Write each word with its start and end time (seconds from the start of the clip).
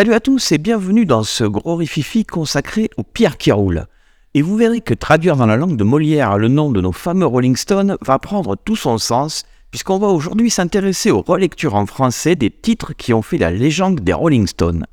Salut 0.00 0.14
à 0.14 0.20
tous 0.20 0.52
et 0.52 0.56
bienvenue 0.56 1.04
dans 1.04 1.24
ce 1.24 1.44
gros 1.44 1.76
rififi 1.76 2.24
consacré 2.24 2.88
aux 2.96 3.02
pierres 3.02 3.36
qui 3.36 3.52
roulent. 3.52 3.84
Et 4.32 4.40
vous 4.40 4.56
verrez 4.56 4.80
que 4.80 4.94
traduire 4.94 5.36
dans 5.36 5.44
la 5.44 5.58
langue 5.58 5.76
de 5.76 5.84
Molière 5.84 6.38
le 6.38 6.48
nom 6.48 6.70
de 6.70 6.80
nos 6.80 6.92
fameux 6.92 7.26
Rolling 7.26 7.54
Stones 7.54 7.98
va 8.00 8.18
prendre 8.18 8.56
tout 8.56 8.76
son 8.76 8.96
sens, 8.96 9.44
puisqu'on 9.70 9.98
va 9.98 10.06
aujourd'hui 10.06 10.48
s'intéresser 10.48 11.10
aux 11.10 11.20
relectures 11.20 11.74
en 11.74 11.84
français 11.84 12.34
des 12.34 12.48
titres 12.48 12.94
qui 12.94 13.12
ont 13.12 13.20
fait 13.20 13.36
la 13.36 13.50
légende 13.50 14.00
des 14.00 14.14
Rolling 14.14 14.46
Stones. 14.46 14.86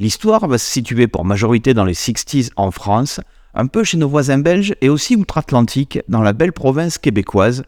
L'histoire 0.00 0.48
va 0.48 0.58
se 0.58 0.68
situer 0.68 1.06
pour 1.06 1.24
majorité 1.24 1.72
dans 1.72 1.84
les 1.84 1.94
60s 1.94 2.50
en 2.56 2.72
France, 2.72 3.20
un 3.54 3.68
peu 3.68 3.84
chez 3.84 3.98
nos 3.98 4.08
voisins 4.08 4.38
belges 4.38 4.74
et 4.80 4.88
aussi 4.88 5.14
outre-Atlantique, 5.14 6.00
dans 6.08 6.22
la 6.22 6.32
belle 6.32 6.52
province 6.52 6.98
québécoise, 6.98 7.62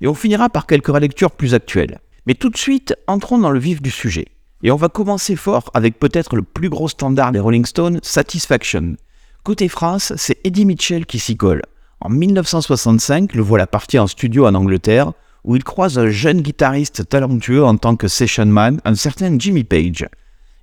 et 0.00 0.06
on 0.06 0.14
finira 0.14 0.48
par 0.50 0.68
quelques 0.68 0.86
relectures 0.86 1.32
plus 1.32 1.54
actuelles. 1.54 1.98
Mais 2.28 2.34
tout 2.34 2.48
de 2.48 2.56
suite, 2.56 2.94
entrons 3.08 3.38
dans 3.38 3.50
le 3.50 3.58
vif 3.58 3.82
du 3.82 3.90
sujet. 3.90 4.26
Et 4.62 4.70
on 4.72 4.76
va 4.76 4.88
commencer 4.88 5.36
fort 5.36 5.70
avec 5.72 5.98
peut-être 5.98 6.34
le 6.34 6.42
plus 6.42 6.68
gros 6.68 6.88
standard 6.88 7.30
des 7.32 7.38
Rolling 7.38 7.64
Stones, 7.64 8.00
Satisfaction. 8.02 8.96
Côté 9.44 9.68
France, 9.68 10.12
c'est 10.16 10.38
Eddie 10.44 10.64
Mitchell 10.64 11.06
qui 11.06 11.20
s'y 11.20 11.36
colle. 11.36 11.62
En 12.00 12.08
1965, 12.08 13.34
le 13.34 13.42
voilà 13.42 13.66
parti 13.66 13.98
en 13.98 14.06
studio 14.06 14.46
en 14.46 14.54
Angleterre, 14.54 15.12
où 15.44 15.54
il 15.54 15.62
croise 15.62 15.98
un 15.98 16.10
jeune 16.10 16.42
guitariste 16.42 17.08
talentueux 17.08 17.64
en 17.64 17.76
tant 17.76 17.96
que 17.96 18.08
session 18.08 18.46
man, 18.46 18.80
un 18.84 18.94
certain 18.94 19.38
Jimmy 19.38 19.64
Page. 19.64 20.06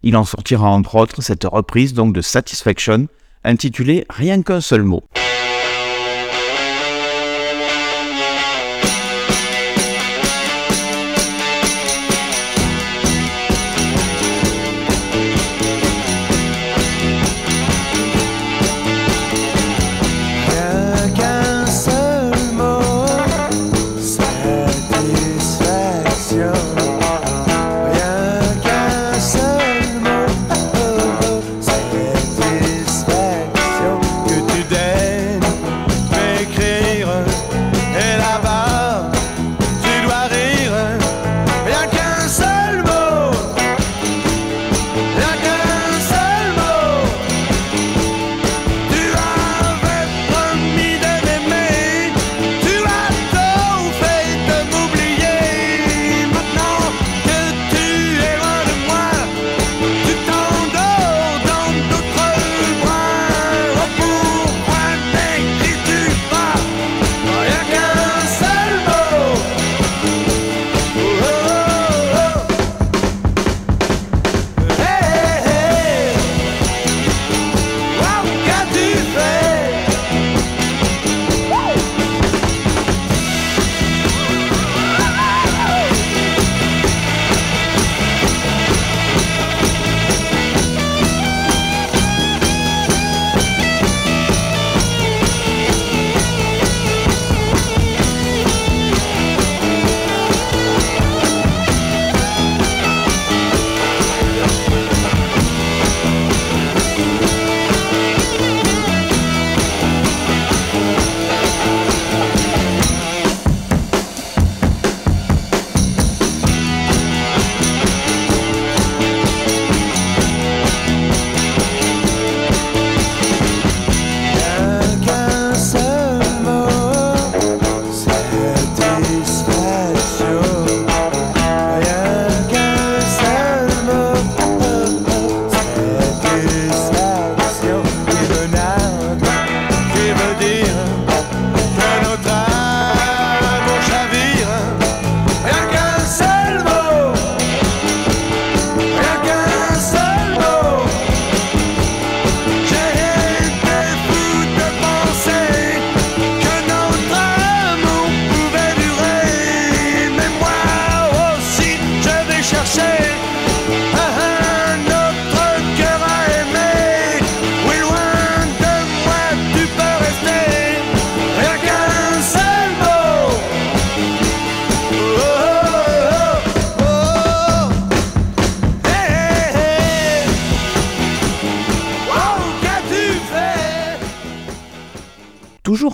Il 0.04 0.18
en 0.18 0.26
sortira 0.26 0.70
entre 0.70 0.96
autres 0.96 1.21
cette 1.21 1.46
reprise 1.46 1.93
donc 1.93 2.13
de 2.13 2.21
Satisfaction, 2.21 3.07
intitulée 3.43 4.05
Rien 4.09 4.41
qu'un 4.43 4.62
seul 4.62 4.84
mot. 4.84 5.04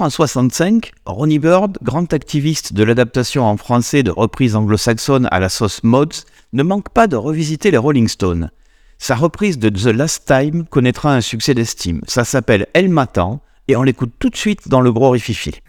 En 0.02 0.10
65, 0.10 0.92
Ronnie 1.06 1.40
Bird, 1.40 1.78
grand 1.84 2.12
activiste 2.12 2.74
de 2.74 2.84
l'adaptation 2.84 3.46
en 3.46 3.56
français 3.56 4.04
de 4.04 4.12
reprises 4.12 4.56
anglo-saxonnes 4.56 5.28
à 5.32 5.40
la 5.40 5.48
sauce 5.48 5.84
Mods, 5.84 6.26
ne 6.54 6.64
manque 6.64 6.90
pas 6.90 7.08
de 7.08 7.16
revisiter 7.16 7.72
les 7.72 7.78
Rolling 7.78 8.08
Stones. 8.08 8.50
Sa 8.98 9.16
reprise 9.16 9.60
de 9.60 9.70
The 9.70 9.96
Last 9.96 10.26
Time 10.26 10.66
connaîtra 10.66 11.14
un 11.14 11.22
succès 11.22 11.54
d'estime. 11.54 12.02
Ça 12.08 12.24
s'appelle 12.24 12.68
Elle 12.74 12.90
m'attend 12.90 13.42
et 13.68 13.76
on 13.76 13.84
l'écoute 13.84 14.14
tout 14.20 14.30
de 14.30 14.36
suite 14.36 14.68
dans 14.68 14.82
le 14.82 14.92
gros 14.92 15.12
rififi. 15.12 15.62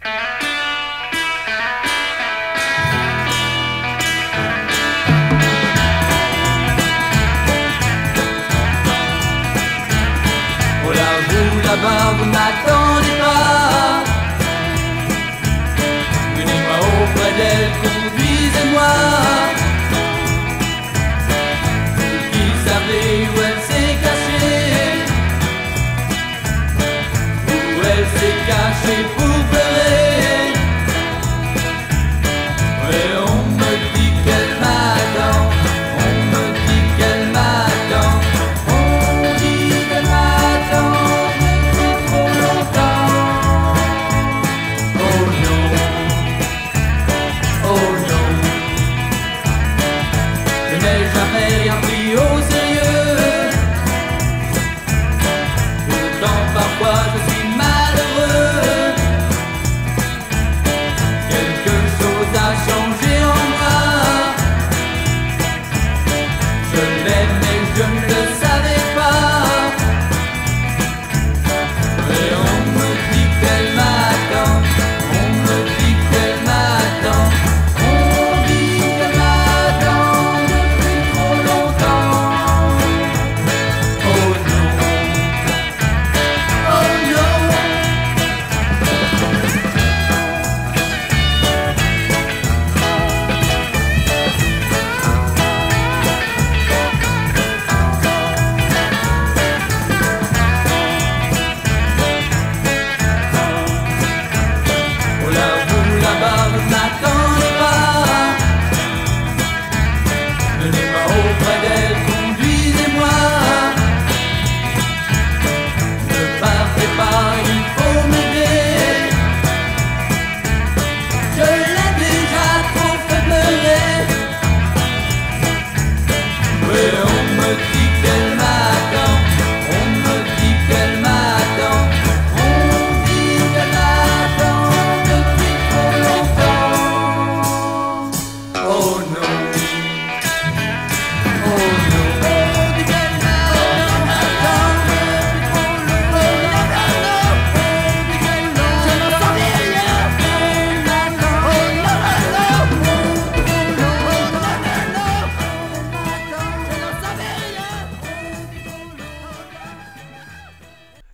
del 17.37 17.92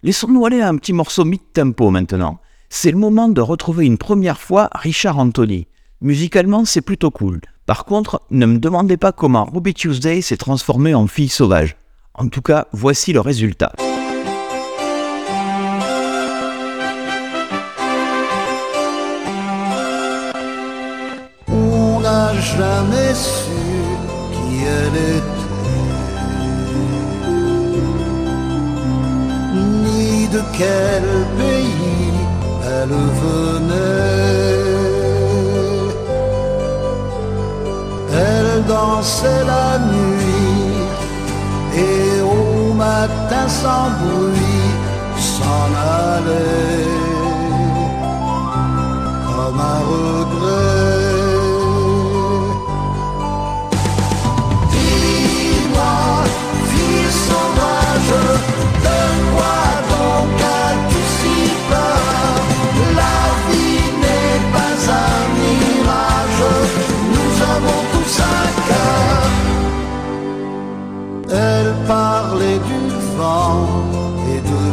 Laissons-nous 0.10 0.44
aller 0.44 0.60
à 0.60 0.70
un 0.70 0.76
petit 0.76 0.92
morceau 0.92 1.24
mid-tempo 1.24 1.92
maintenant. 1.92 2.40
C'est 2.68 2.90
le 2.90 2.98
moment 2.98 3.30
de 3.30 3.42
retrouver 3.42 3.86
une 3.86 4.00
première 4.00 4.42
fois 4.42 4.68
Richard 4.74 5.20
Anthony. 5.20 5.68
Musicalement, 6.02 6.66
c'est 6.66 6.82
plutôt 6.82 7.12
cool. 7.12 7.42
Par 7.68 7.86
contre, 7.86 8.20
ne 8.32 8.48
me 8.48 8.58
demandez 8.58 8.98
pas 8.98 9.12
comment 9.12 9.46
Ruby 9.46 9.76
Tuesday 9.76 10.22
s'est 10.22 10.36
transformée 10.36 10.96
en 10.96 11.06
fille 11.06 11.30
sauvage. 11.30 11.76
En 12.16 12.28
tout 12.28 12.42
cas, 12.42 12.66
voici 12.72 13.14
le 13.14 13.20
résultat. 13.20 13.72
De 30.32 30.42
quel 30.58 31.06
pays 31.38 32.14
elle 32.76 32.96
venait. 33.24 34.60
Elle 38.14 38.66
dansait 38.66 39.44
la 39.46 39.80
nuit 39.94 40.74
et 41.76 42.22
au 42.22 42.74
matin 42.74 43.48
sans 43.48 43.90
bruit 44.02 44.72
s'en 45.18 45.70
allait 46.16 46.89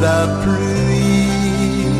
la 0.06 0.24
pluie 0.42 1.96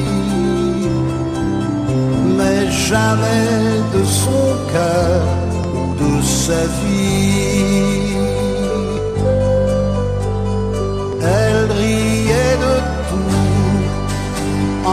mais 2.38 2.62
jamais 2.88 3.56
de 3.94 4.02
son 4.22 4.46
cœur 4.72 5.22
ou 5.74 5.84
de 6.02 6.12
sa 6.22 6.62
vie. 6.78 8.16
Elle 11.38 11.66
riait 11.82 12.56
de 12.66 12.74
tout 13.08 13.42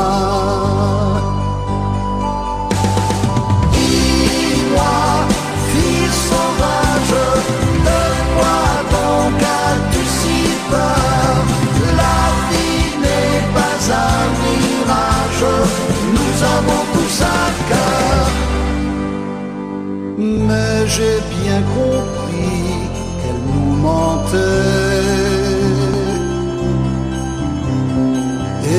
J'ai 20.98 21.20
bien 21.42 21.62
compris 21.78 22.74
qu'elle 23.20 23.42
nous 23.54 23.76
mentait. 23.86 24.38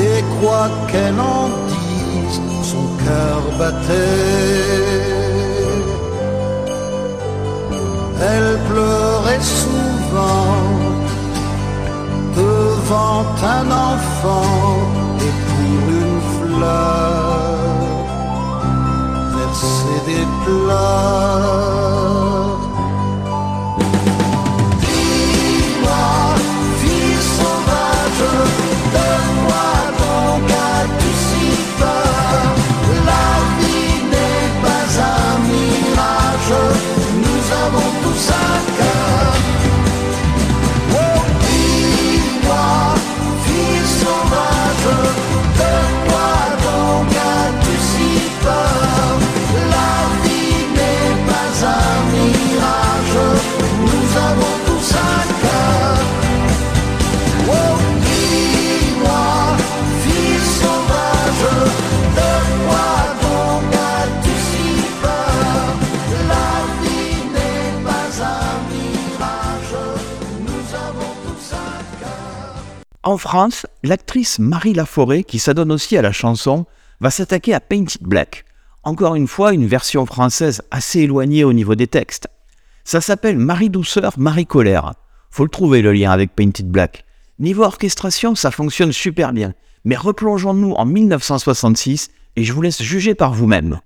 Et 0.01 0.23
quoi 0.35 0.69
qu'elle 0.89 1.19
en 1.19 1.47
dise, 1.73 2.41
son 2.71 2.85
cœur 3.05 3.41
battait. 3.57 5.09
Elle 8.31 8.51
pleurait 8.69 9.45
souvent 9.61 10.57
devant 12.35 13.23
un 13.55 13.65
enfant 13.91 14.88
verser 20.09 20.25
des 20.45 22.18
En 73.09 73.17
France, 73.17 73.65
l'actrice 73.81 74.37
Marie 74.37 74.75
Laforêt, 74.75 75.23
qui 75.23 75.39
s'adonne 75.39 75.71
aussi 75.71 75.97
à 75.97 76.03
la 76.03 76.11
chanson, 76.11 76.67
va 76.99 77.09
s'attaquer 77.09 77.55
à 77.55 77.59
Painted 77.59 78.03
Black. 78.03 78.45
Encore 78.83 79.15
une 79.15 79.25
fois, 79.25 79.51
une 79.51 79.65
version 79.65 80.05
française 80.05 80.61
assez 80.69 80.99
éloignée 80.99 81.43
au 81.43 81.51
niveau 81.51 81.73
des 81.73 81.87
textes. 81.87 82.27
Ça 82.83 83.01
s'appelle 83.01 83.39
Marie 83.39 83.71
Douceur, 83.71 84.13
Marie 84.19 84.45
Colère. 84.45 84.93
Faut 85.31 85.43
le 85.43 85.49
trouver 85.49 85.81
le 85.81 85.91
lien 85.91 86.11
avec 86.11 86.35
Painted 86.35 86.69
Black. 86.69 87.03
Niveau 87.39 87.63
orchestration, 87.63 88.35
ça 88.35 88.51
fonctionne 88.51 88.91
super 88.91 89.33
bien. 89.33 89.55
Mais 89.85 89.95
replongeons-nous 89.95 90.73
en 90.73 90.85
1966 90.85 92.11
et 92.35 92.43
je 92.43 92.53
vous 92.53 92.61
laisse 92.61 92.83
juger 92.83 93.15
par 93.15 93.33
vous-même. 93.33 93.79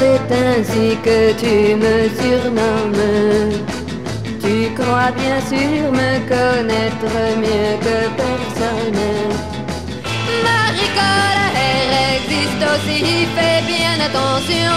C'est 0.00 0.30
ainsi 0.48 0.96
que 1.06 1.18
tu 1.42 1.54
me 1.82 1.96
surnommes. 2.20 3.08
Tu 4.42 4.54
crois 4.78 5.12
bien 5.22 5.38
sûr 5.52 5.82
me 6.00 6.12
connaître 6.34 7.14
mieux 7.44 7.72
que 7.84 7.98
personne. 8.22 9.04
Marie 10.48 10.92
colère 11.00 11.92
existe 12.16 12.64
aussi, 12.72 13.00
fais 13.36 13.60
bien 13.72 13.96
attention. 14.08 14.74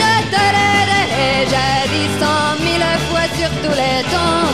Je 0.00 0.12
te 0.32 0.44
l'ai 0.54 0.76
dit 1.92 2.10
cent 2.20 2.48
mille 2.66 2.88
fois 3.08 3.26
sur 3.38 3.50
tous 3.62 3.76
les 3.82 4.00
tons. 4.12 4.48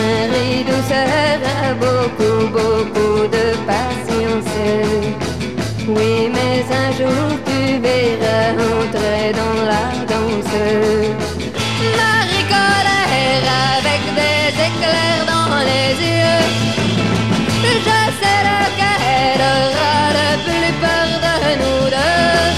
Marie 0.00 0.62
douceur 0.70 1.40
a 1.58 1.74
beaucoup, 1.82 2.38
beaucoup 2.56 3.22
de 3.36 3.46
patience. 3.66 5.23
Oui, 5.86 6.30
mais 6.32 6.64
un 6.72 6.92
jour 6.92 7.28
tu 7.44 7.78
verras 7.78 8.52
entrer 8.52 9.32
dans 9.40 9.60
la 9.72 9.84
danse. 10.08 10.56
Marie 12.00 12.46
colère 12.48 13.46
avec 13.76 14.02
des 14.18 14.46
éclairs 14.68 15.24
dans 15.26 15.58
les 15.70 15.92
yeux. 16.08 16.42
Je 17.86 17.98
sais 18.20 18.42
lequel 18.48 19.40
aura 19.56 19.98
le 20.18 20.30
plus 20.46 20.72
peur 20.80 21.08
de 21.26 21.36
nous 21.60 21.84
deux. 21.94 22.54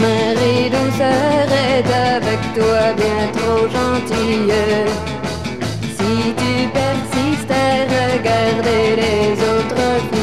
Marie 0.00 0.66
douceur 0.70 1.46
est 1.70 1.90
avec 2.16 2.40
toi 2.56 2.82
bien 2.96 3.22
trop 3.32 3.64
gentille. 3.68 4.60
Si 5.96 6.12
tu 6.40 6.52
persistes 6.68 7.52
à 7.52 7.54
regarder 7.86 8.82
les 8.96 9.30
autres. 9.40 10.21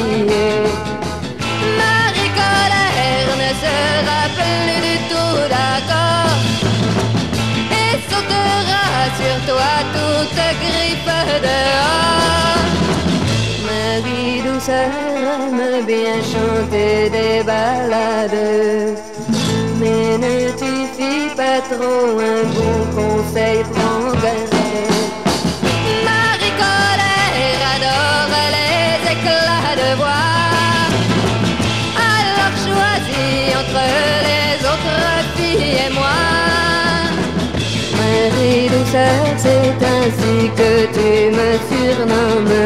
Plus 4.00 4.80
du 4.88 4.98
tout 5.10 5.38
d'accord 5.50 6.38
et 7.70 7.94
sautera 8.10 8.88
sur 9.20 9.38
toi 9.46 9.74
toute 9.94 10.40
griffe 10.62 11.18
dehors. 11.44 12.64
Marie 13.66 14.42
douceur 14.42 14.92
aime 15.18 15.86
bien 15.86 16.18
chanter 16.32 17.10
des 17.10 17.44
ballades. 17.44 18.98
Mais 19.80 20.18
ne 20.18 20.52
tu 20.52 20.74
fie 20.96 21.36
pas 21.36 21.60
trop 21.70 22.20
un 22.20 22.44
bon 22.56 22.78
conseil, 22.96 23.64
prends 23.74 24.12
garde. 24.22 24.59
C'est 39.38 39.80
ainsi 39.96 40.36
que 40.60 40.72
tu 40.98 41.10
me 41.38 41.50
surnommes. 41.70 42.60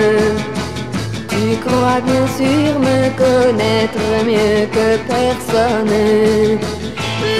Tu 1.29 1.57
crois 1.65 1.99
bien 2.01 2.25
sûr 2.39 2.79
me 2.79 2.99
connaître 3.23 4.05
mieux 4.25 4.65
que 4.75 4.87
personne. 5.13 5.97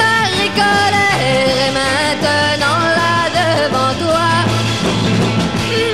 Marie 0.04 0.54
colère 0.62 1.58
est 1.66 1.74
maintenant 1.82 2.82
là 3.00 3.16
devant 3.40 3.94
toi. 4.04 4.30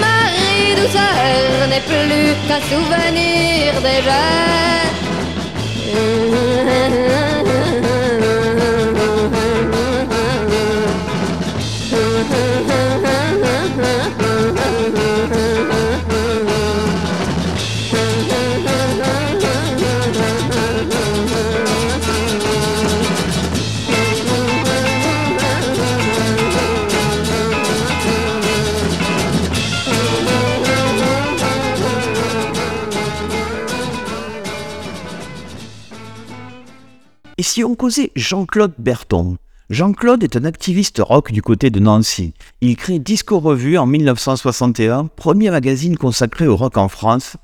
Marie 0.08 0.76
douceur 0.80 1.68
n'est 1.70 1.86
plus 1.92 2.30
qu'un 2.48 2.62
souvenir 2.72 3.74
déjà. 3.90 4.50
Si 37.60 37.66
on 37.66 37.76
causait 37.76 38.12
Jean-Claude 38.16 38.72
Berton 38.78 39.36
Jean-Claude 39.70 40.24
est 40.24 40.38
un 40.38 40.46
activiste 40.46 41.02
rock 41.04 41.34
du 41.34 41.42
côté 41.42 41.70
de 41.70 41.82
Nancy. 41.82 42.34
Il 42.62 42.78
crée 42.78 43.00
Disco 43.00 43.38
Revue 43.38 43.78
en 43.78 43.86
1961, 43.86 45.08
premier 45.08 45.52
magazine 45.52 45.98
consacré 45.98 46.48
au 46.48 46.56
rock 46.56 46.78
en 46.78 46.88
France. 46.88 47.36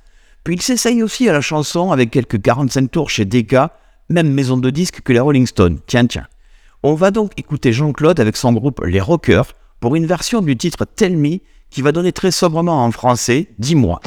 Puis 0.45 0.55
il 0.55 0.61
s'essaye 0.61 1.03
aussi 1.03 1.27
à 1.27 1.33
la 1.33 1.41
chanson 1.41 1.91
avec 1.91 2.11
quelques 2.11 2.41
45 2.41 2.89
tours 2.89 3.09
chez 3.09 3.25
Decca, 3.25 3.77
même 4.07 4.31
maison 4.31 4.55
de 4.55 4.69
disques 4.69 5.01
que 5.01 5.11
les 5.11 5.19
Rolling 5.19 5.47
Stones. 5.47 5.79
Tiens, 5.85 6.07
tiens. 6.07 6.27
On 6.81 6.93
va 6.93 7.11
donc 7.11 7.33
écouter 7.35 7.73
Jean-Claude 7.73 8.21
avec 8.21 8.37
son 8.37 8.53
groupe 8.53 8.85
Les 8.85 9.01
Rockers 9.01 9.51
pour 9.81 9.97
une 9.97 10.05
version 10.05 10.41
du 10.41 10.55
titre 10.55 10.85
Tell 10.85 11.17
Me 11.17 11.39
qui 11.69 11.81
va 11.81 11.91
donner 11.91 12.13
très 12.13 12.31
sobrement 12.31 12.85
en 12.85 12.91
français 12.91 13.49
Dis-moi. 13.59 13.99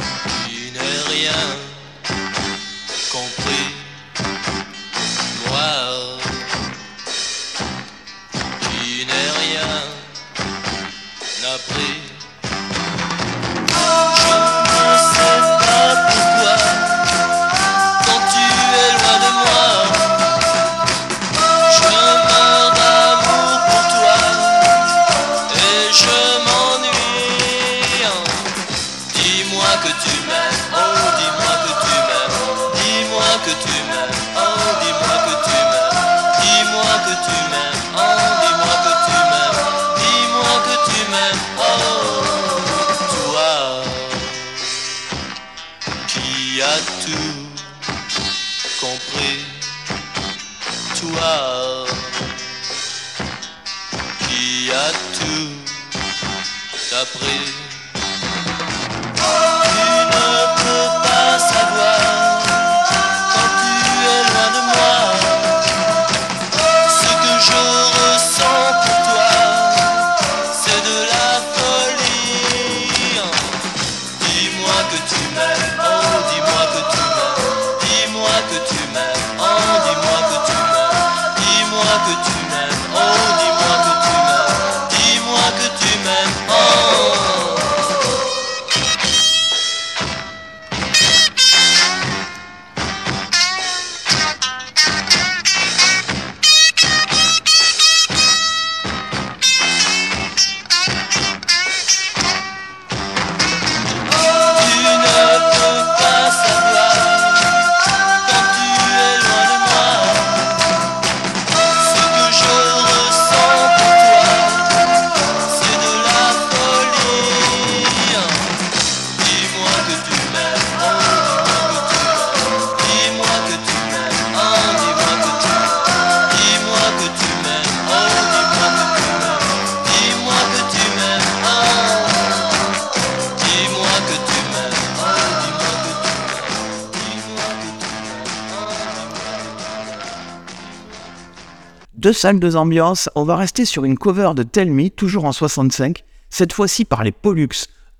Deux 142.08 142.14
salles, 142.14 142.40
deux 142.40 142.56
ambiances, 142.56 143.10
on 143.16 143.24
va 143.24 143.36
rester 143.36 143.66
sur 143.66 143.84
une 143.84 143.98
cover 143.98 144.30
de 144.34 144.42
Tell 144.42 144.72
toujours 144.96 145.26
en 145.26 145.32
65, 145.32 146.04
cette 146.30 146.54
fois-ci 146.54 146.86
par 146.86 147.04
les 147.04 147.12
Pollux, 147.12 147.50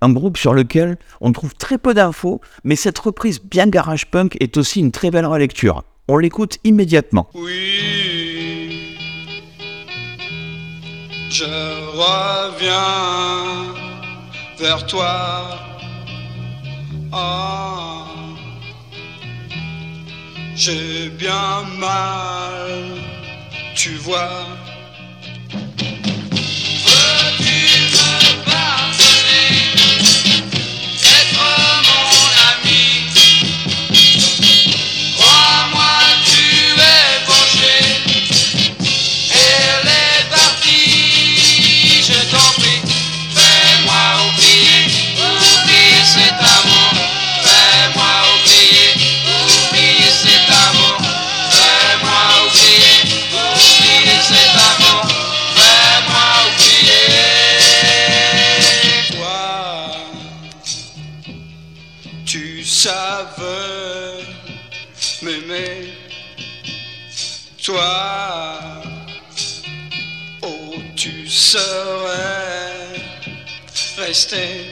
un 0.01 0.11
groupe 0.11 0.35
sur 0.35 0.55
lequel 0.55 0.97
on 1.21 1.31
trouve 1.31 1.53
très 1.53 1.77
peu 1.77 1.93
d'infos, 1.93 2.41
mais 2.63 2.75
cette 2.75 2.97
reprise 2.97 3.39
bien 3.39 3.67
garage 3.67 4.07
punk 4.07 4.35
est 4.39 4.57
aussi 4.57 4.79
une 4.79 4.91
très 4.91 5.11
belle 5.11 5.27
relecture. 5.27 5.83
On 6.07 6.17
l'écoute 6.17 6.57
immédiatement. 6.63 7.29
Oui, 7.35 8.97
je 11.29 11.45
reviens 11.93 13.75
vers 14.57 14.87
toi. 14.87 15.49
Ah, 17.11 18.07
j'ai 20.55 21.09
bien 21.09 21.61
mal, 21.77 23.08
tu 23.79 23.95
vois. 23.95 24.68
Tu 71.51 71.57
serais 71.57 72.99
resté. 73.97 74.37
Tu 74.37 74.68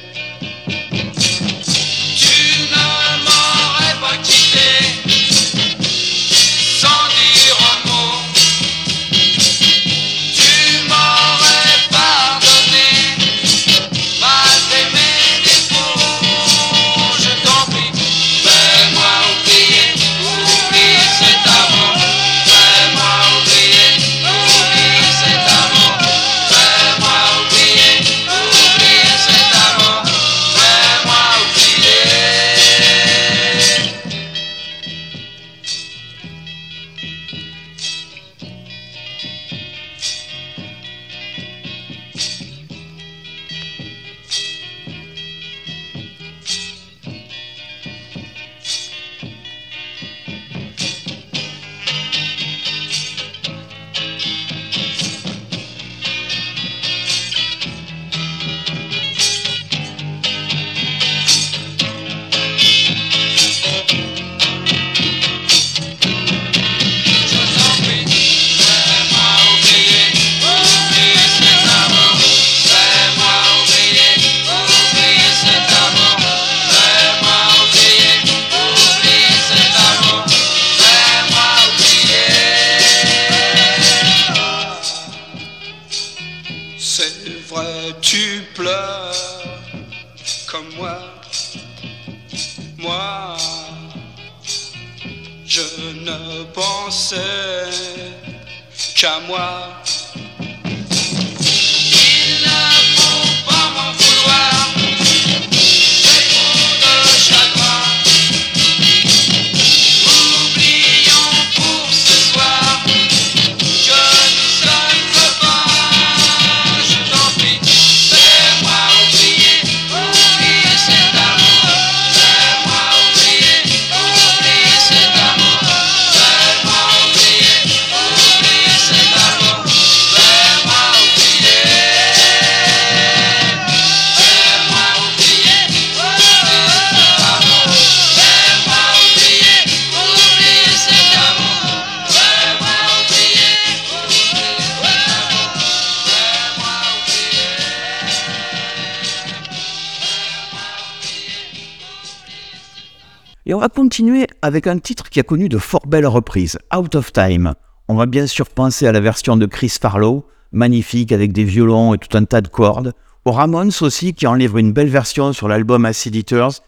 avec 154.47 154.65
un 154.65 154.79
titre 154.79 155.10
qui 155.10 155.19
a 155.19 155.23
connu 155.23 155.49
de 155.49 155.57
fort 155.57 155.86
belles 155.86 156.07
reprises, 156.07 156.57
Out 156.73 156.95
of 156.95 157.12
Time. 157.12 157.53
On 157.89 157.95
va 157.95 158.05
bien 158.05 158.25
sûr 158.25 158.47
penser 158.47 158.88
à 158.88 158.93
la 158.93 159.01
version 159.01 159.36
de 159.36 159.45
Chris 159.45 159.75
Farlow, 159.79 160.25
magnifique 160.53 161.12
avec 161.12 161.33
des 161.33 161.43
violons 161.43 161.93
et 161.93 161.97
tout 161.97 162.17
un 162.17 162.23
tas 162.23 162.39
de 162.39 162.47
cordes, 162.47 162.93
aux 163.25 163.33
Ramones 163.33 163.73
aussi 163.81 164.13
qui 164.13 164.25
en 164.25 164.36
livrent 164.36 164.57
une 164.57 164.71
belle 164.71 164.88
version 164.88 165.33
sur 165.33 165.49
l'album 165.49 165.83
Acid 165.83 166.15
Eaters, 166.15 166.62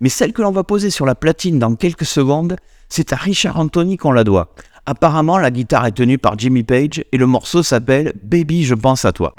mais 0.00 0.10
celle 0.10 0.34
que 0.34 0.42
l'on 0.42 0.50
va 0.50 0.62
poser 0.62 0.90
sur 0.90 1.06
la 1.06 1.14
platine 1.14 1.58
dans 1.58 1.74
quelques 1.74 2.04
secondes, 2.04 2.56
c'est 2.90 3.14
à 3.14 3.16
Richard 3.16 3.58
Anthony 3.58 3.96
qu'on 3.96 4.12
la 4.12 4.24
doit. 4.24 4.54
Apparemment, 4.84 5.38
la 5.38 5.50
guitare 5.50 5.86
est 5.86 5.92
tenue 5.92 6.18
par 6.18 6.38
Jimmy 6.38 6.64
Page 6.64 7.02
et 7.12 7.16
le 7.16 7.26
morceau 7.26 7.62
s'appelle 7.62 8.12
Baby, 8.22 8.64
je 8.64 8.74
pense 8.74 9.06
à 9.06 9.12
toi. 9.12 9.34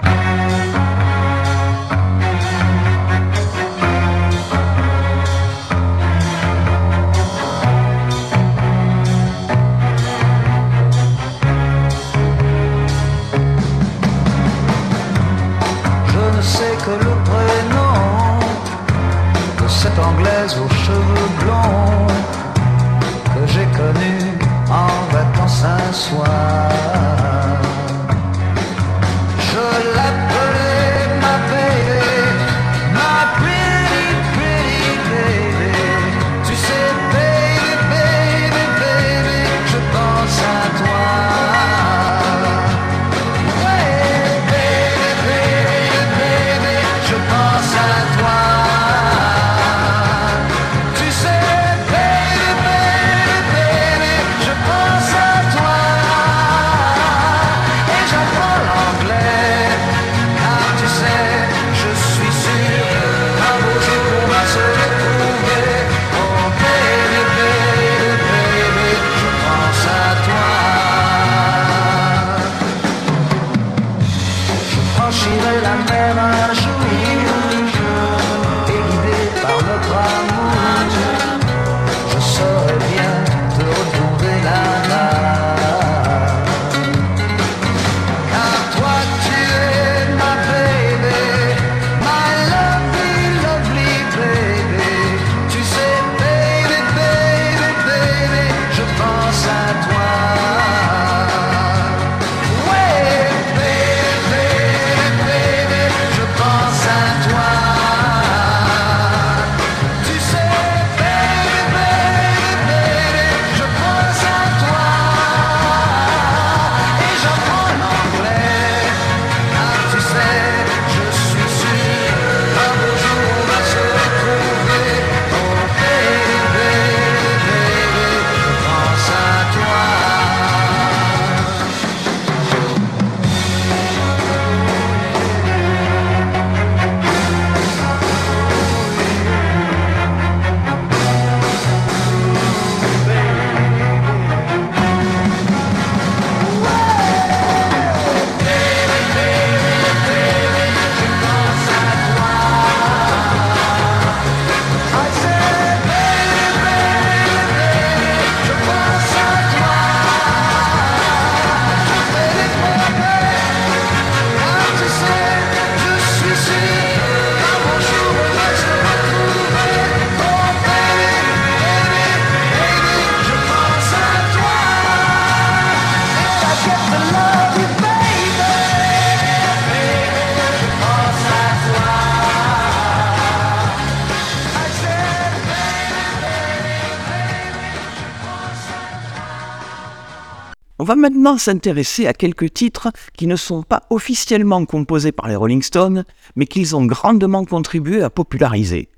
S'intéresser 191.38 192.06
à 192.06 192.12
quelques 192.12 192.52
titres 192.52 192.90
qui 193.16 193.26
ne 193.26 193.36
sont 193.36 193.62
pas 193.62 193.84
officiellement 193.90 194.64
composés 194.64 195.12
par 195.12 195.28
les 195.28 195.36
Rolling 195.36 195.62
Stones, 195.62 196.04
mais 196.36 196.46
qu'ils 196.46 196.76
ont 196.76 196.84
grandement 196.84 197.44
contribué 197.44 198.02
à 198.02 198.10
populariser. 198.10 198.88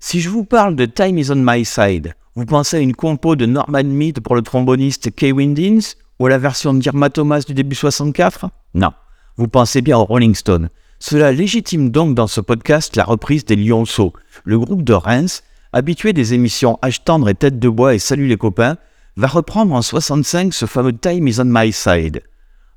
Si 0.00 0.20
je 0.20 0.28
vous 0.28 0.44
parle 0.44 0.76
de 0.76 0.84
Time 0.86 1.18
is 1.18 1.30
on 1.30 1.36
my 1.36 1.64
side, 1.64 2.14
vous 2.34 2.44
pensez 2.44 2.76
à 2.76 2.80
une 2.80 2.94
compo 2.94 3.36
de 3.36 3.46
Norman 3.46 3.84
Mead 3.84 4.20
pour 4.20 4.36
le 4.36 4.42
tromboniste 4.42 5.14
Kay 5.14 5.32
Windins 5.32 5.94
ou 6.18 6.26
à 6.26 6.30
la 6.30 6.38
version 6.38 6.74
d'Irma 6.74 7.10
Thomas 7.10 7.42
du 7.46 7.54
début 7.54 7.74
64 7.74 8.48
Non, 8.74 8.92
vous 9.36 9.48
pensez 9.48 9.80
bien 9.80 9.98
aux 9.98 10.04
Rolling 10.04 10.34
Stones. 10.34 10.70
Cela 11.00 11.32
légitime 11.32 11.90
donc 11.90 12.14
dans 12.14 12.26
ce 12.26 12.40
podcast 12.40 12.96
la 12.96 13.04
reprise 13.04 13.44
des 13.44 13.56
Lionceaux, 13.56 14.12
le 14.44 14.58
groupe 14.58 14.82
de 14.82 14.92
Reims, 14.92 15.42
habitué 15.72 16.12
des 16.12 16.34
émissions 16.34 16.78
H 16.82 17.04
tendre 17.04 17.28
et 17.28 17.34
Tête 17.34 17.58
de 17.58 17.68
bois 17.68 17.94
et 17.94 17.98
Salut 17.98 18.26
les 18.26 18.36
copains, 18.36 18.76
va 19.18 19.26
reprendre 19.26 19.74
en 19.74 19.82
65 19.82 20.54
ce 20.54 20.64
fameux 20.64 20.96
Time 20.96 21.26
is 21.26 21.40
on 21.40 21.46
my 21.46 21.72
side. 21.72 22.22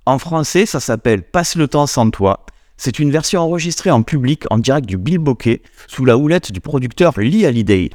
En 0.08 0.18
français, 0.18 0.66
ça 0.66 0.80
s'appelle 0.80 1.22
Passe 1.22 1.56
le 1.56 1.68
temps 1.68 1.86
sans 1.86 2.10
toi. 2.10 2.48
C'est 2.78 2.98
une 2.98 3.12
version 3.12 3.42
enregistrée 3.42 3.92
en 3.92 4.02
public 4.02 4.46
en 4.50 4.58
direct 4.58 4.88
du 4.88 4.98
Bill 4.98 5.20
Bokeh 5.20 5.62
sous 5.88 6.04
la 6.04 6.18
houlette 6.18 6.52
du 6.52 6.60
producteur 6.60 7.20
Lee 7.20 7.46
Hallyday. 7.46 7.92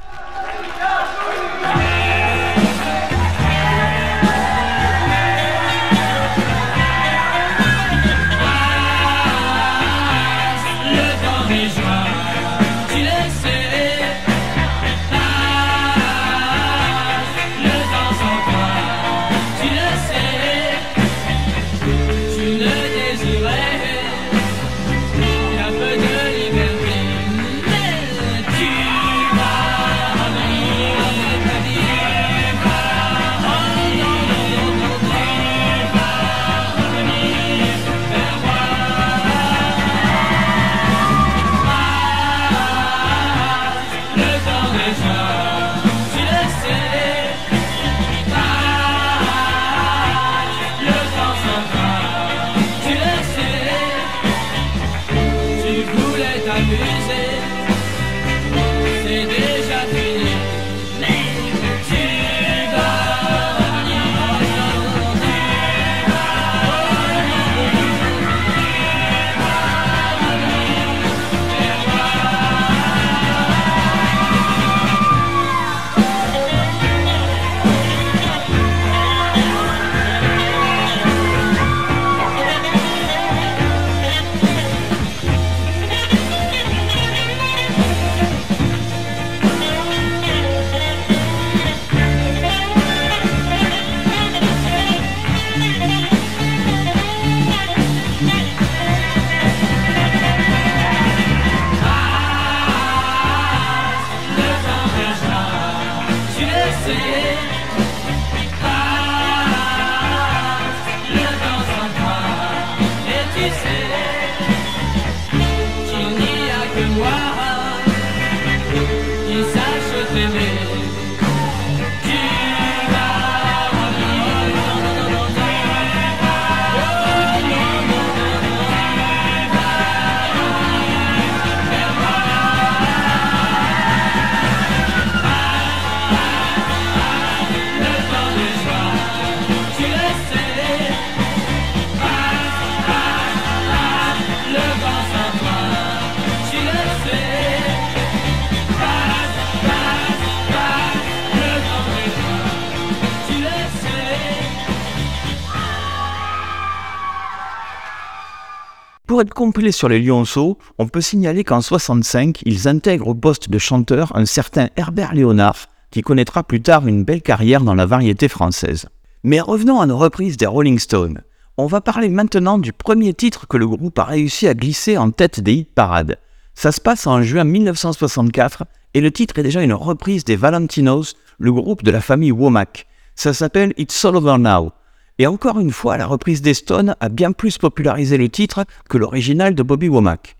Pour 159.17 159.23
être 159.23 159.33
complet 159.33 159.73
sur 159.73 159.89
les 159.89 159.99
Lionceaux, 159.99 160.59
on 160.77 160.89
peut 160.89 161.01
signaler 161.01 161.43
qu'en 161.43 161.63
65, 161.63 162.43
ils 162.45 162.69
intègrent 162.69 163.09
au 163.09 163.15
poste 163.15 163.49
de 163.49 163.57
chanteur 163.57 164.15
un 164.15 164.27
certain 164.27 164.69
Herbert 164.77 165.15
Léonard, 165.15 165.71
qui 165.91 166.03
connaîtra 166.03 166.43
plus 166.43 166.61
tard 166.61 166.87
une 166.87 167.03
belle 167.03 167.23
carrière 167.23 167.63
dans 167.63 167.75
la 167.75 167.87
variété 167.87 168.29
française. 168.29 168.91
Mais 169.25 169.41
revenons 169.41 169.81
à 169.81 169.87
nos 169.87 169.97
reprises 169.97 170.37
des 170.37 170.45
Rolling 170.45 170.79
Stones. 170.79 171.23
On 171.57 171.65
va 171.65 171.81
parler 171.81 172.11
maintenant 172.11 172.59
du 172.59 172.75
premier 172.75 173.15
titre 173.15 173.49
que 173.49 173.57
le 173.57 173.67
groupe 173.67 173.99
a 173.99 174.05
réussi 174.05 174.49
à 174.49 174.53
glisser 174.53 174.99
en 174.99 175.11
tête 175.11 175.41
des 175.41 175.55
hit 175.55 175.75
parades. 175.75 176.19
Ça 176.55 176.71
se 176.71 176.83
passe 176.83 177.07
en 177.07 177.23
juin 177.23 177.45
1964 177.45 178.65
et 178.93 179.01
le 179.01 179.11
titre 179.11 179.39
est 179.39 179.45
déjà 179.45 179.63
une 179.63 179.73
reprise 179.73 180.25
des 180.25 180.37
Valentinos, 180.37 181.17
le 181.39 181.53
groupe 181.55 181.85
de 181.85 181.91
la 181.91 182.03
famille 182.03 182.33
Womack. 182.33 182.87
Ça 183.15 183.33
s'appelle 183.33 183.73
It's 183.79 184.05
All 184.05 184.17
Over 184.17 184.37
Now. 184.37 184.73
Et 185.19 185.27
encore 185.27 185.59
une 185.59 185.73
fois, 185.73 185.97
la 185.97 186.07
reprise 186.07 186.43
des 186.43 186.53
Stones 186.53 186.95
a 187.01 187.09
bien 187.09 187.33
plus 187.33 187.57
popularisé 187.57 188.19
le 188.19 188.29
titre 188.29 188.67
que 188.91 188.99
l'original 188.99 189.55
de 189.55 189.63
Bobby 189.63 189.89
Womack. 189.89 190.37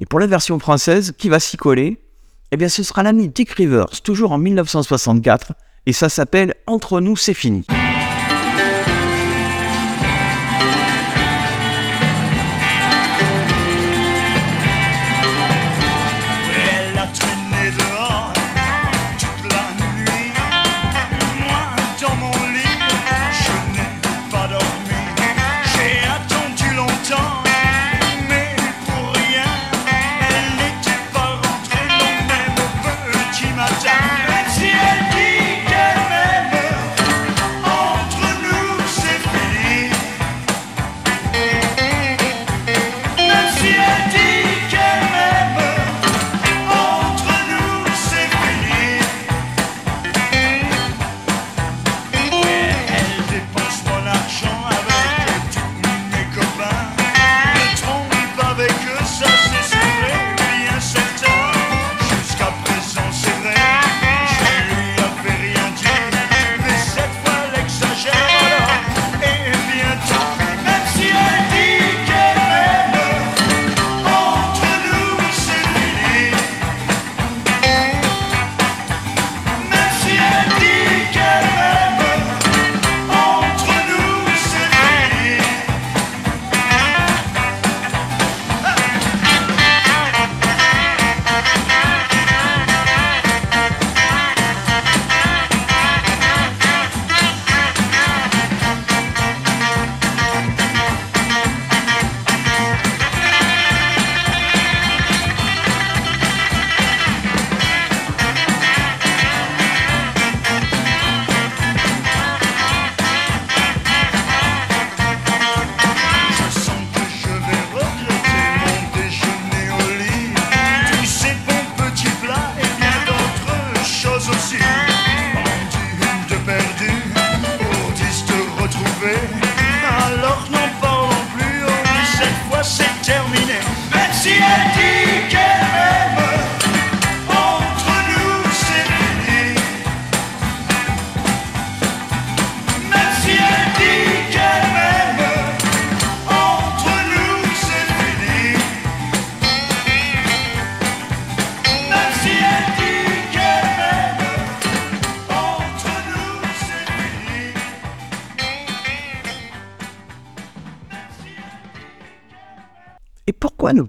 Et 0.00 0.06
pour 0.06 0.18
la 0.18 0.26
version 0.26 0.58
française, 0.58 1.12
qui 1.16 1.28
va 1.28 1.38
s'y 1.38 1.56
coller? 1.56 2.02
Eh 2.50 2.56
bien, 2.56 2.68
ce 2.68 2.82
sera 2.82 3.04
l'ami 3.04 3.28
Dick 3.28 3.50
Rivers, 3.50 4.02
toujours 4.02 4.32
en 4.32 4.38
1964, 4.38 5.52
et 5.86 5.92
ça 5.92 6.08
s'appelle 6.08 6.54
Entre 6.66 7.00
nous, 7.00 7.16
c'est 7.16 7.34
fini. 7.34 7.64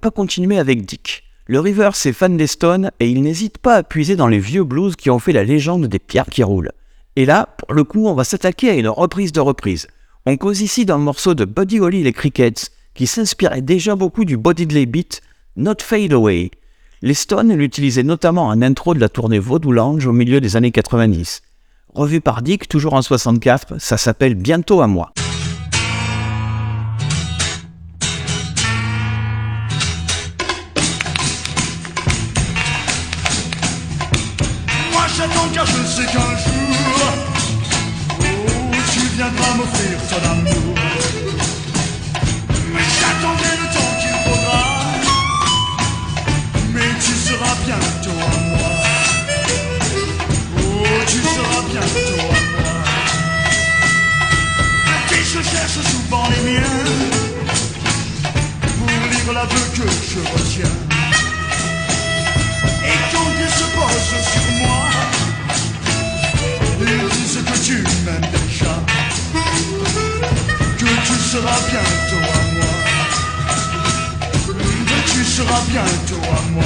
Pas 0.07 0.11
continuer 0.11 0.57
avec 0.57 0.85
Dick 0.85 1.25
Le 1.47 1.59
River 1.59 1.89
est 2.05 2.13
fan 2.13 2.37
des 2.37 2.47
Stones 2.47 2.91
et 3.01 3.09
il 3.09 3.21
n'hésite 3.21 3.57
pas 3.57 3.75
à 3.75 3.83
puiser 3.83 4.15
dans 4.15 4.29
les 4.29 4.39
vieux 4.39 4.63
blues 4.63 4.95
qui 4.95 5.09
ont 5.09 5.19
fait 5.19 5.33
la 5.33 5.43
légende 5.43 5.87
des 5.87 5.99
pierres 5.99 6.27
qui 6.27 6.43
roulent. 6.43 6.71
Et 7.17 7.25
là, 7.25 7.49
pour 7.57 7.73
le 7.73 7.83
coup, 7.83 8.07
on 8.07 8.13
va 8.13 8.23
s'attaquer 8.23 8.69
à 8.69 8.75
une 8.75 8.87
reprise 8.87 9.33
de 9.33 9.41
reprise. 9.41 9.87
On 10.25 10.37
cause 10.37 10.61
ici 10.61 10.85
d'un 10.85 10.97
morceau 10.97 11.33
de 11.33 11.43
Buddy 11.43 11.81
Holly 11.81 12.03
les 12.03 12.13
Crickets 12.13 12.71
qui 12.93 13.05
s'inspirait 13.05 13.61
déjà 13.61 13.97
beaucoup 13.97 14.23
du 14.23 14.37
Bodidley 14.37 14.85
beat 14.85 15.21
Not 15.57 15.81
Fade 15.81 16.13
Away. 16.13 16.51
Les 17.01 17.13
Stones 17.13 17.53
l'utilisaient 17.53 18.03
notamment 18.03 18.47
en 18.47 18.61
intro 18.61 18.93
de 18.93 19.01
la 19.01 19.09
tournée 19.09 19.39
Vaudou 19.39 19.73
Lounge 19.73 20.05
au 20.05 20.13
milieu 20.13 20.39
des 20.39 20.55
années 20.55 20.71
90. 20.71 21.41
Revu 21.93 22.21
par 22.21 22.43
Dick, 22.43 22.69
toujours 22.69 22.93
en 22.93 23.01
64, 23.01 23.81
ça 23.81 23.97
s'appelle 23.97 24.35
Bientôt 24.35 24.79
à. 24.79 24.87
Moi 24.87 25.11
sais 35.97 36.05
qu'un 36.05 36.33
jour 36.45 36.77
Oh 38.19 38.23
tu 38.93 38.99
viendras 39.15 39.53
m'offrir 39.55 39.97
ton 40.09 40.21
amour. 40.31 40.75
Mais 42.73 42.87
j'attendrai 42.97 43.53
le 43.61 43.67
temps 43.75 43.93
qu'il 43.99 44.17
faudra 44.25 44.63
Mais 46.73 46.91
tu 47.03 47.13
seras 47.27 47.55
bientôt 47.65 48.19
à 48.21 48.37
moi. 48.49 48.73
Oh 50.59 50.99
tu 51.07 51.19
seras 51.35 51.61
bientôt 51.71 52.25
à 52.29 52.41
moi. 52.53 52.73
Et 55.13 55.23
je 55.23 55.41
cherche 55.51 55.79
souvent 55.91 56.25
les 56.29 56.41
miens 56.51 56.79
Pour 58.77 58.87
lire 59.11 59.33
l'aveu 59.33 59.63
que 59.75 59.87
je 60.09 60.19
retiens 60.33 60.86
seras 71.37 71.61
bientôt 71.69 72.23
à 72.33 72.45
moi, 72.55 72.73
tu 75.05 75.23
seras 75.23 75.61
bientôt 75.69 76.23
à 76.23 76.51
moi. 76.51 76.63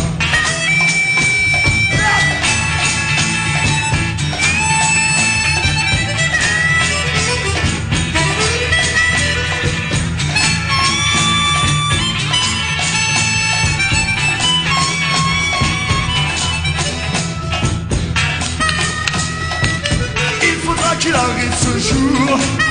Il 20.44 20.56
faudra 20.64 20.96
qu'il 20.96 21.14
arrive 21.14 21.56
ce 21.60 21.94
jour 21.94 22.71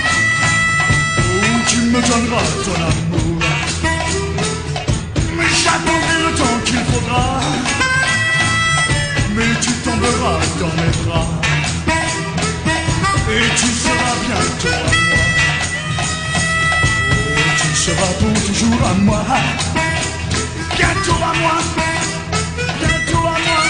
me 1.90 2.00
donneras 2.00 2.48
ton 2.64 2.74
amour. 2.88 3.42
Mais 5.36 5.50
j'attendrai 5.62 6.16
le 6.24 6.30
temps 6.38 6.58
qu'il 6.64 6.82
faudra. 6.90 7.24
Mais 9.34 9.50
tu 9.60 9.72
tomberas 9.84 10.40
dans 10.60 10.74
mes 10.78 10.92
bras. 11.04 11.28
Et 13.32 13.48
tu 13.56 13.66
seras 13.82 14.14
bientôt 14.26 14.76
à 14.76 14.92
moi. 15.08 15.18
Oh, 17.36 17.50
tu 17.60 17.68
seras 17.84 18.12
pour 18.20 18.36
toujours 18.46 18.80
à 18.86 18.94
moi. 18.94 19.22
Bientôt 20.76 21.20
à 21.30 21.32
moi. 21.42 21.56
Bientôt 22.78 23.24
à 23.26 23.38
moi. 23.46 23.62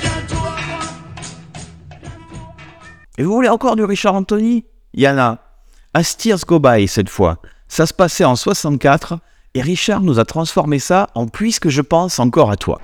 Bientôt 0.00 0.44
à 0.46 0.58
moi. 0.68 0.82
Et 3.18 3.22
vous 3.24 3.32
voulez 3.32 3.48
encore 3.48 3.76
du 3.76 3.84
Richard 3.84 4.14
Anthony? 4.14 4.64
Yana. 4.94 5.49
As 5.92 6.16
Tears 6.16 6.44
Go 6.46 6.60
By 6.60 6.86
cette 6.86 7.08
fois. 7.08 7.38
Ça 7.66 7.84
se 7.84 7.92
passait 7.92 8.24
en 8.24 8.36
64 8.36 9.18
et 9.54 9.60
Richard 9.60 10.02
nous 10.02 10.20
a 10.20 10.24
transformé 10.24 10.78
ça 10.78 11.08
en 11.16 11.26
Puisque 11.26 11.68
je 11.68 11.80
pense 11.80 12.20
encore 12.20 12.52
à 12.52 12.56
toi. 12.56 12.80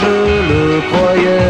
je 0.00 0.14
le 0.50 0.62
croyais. 0.90 1.41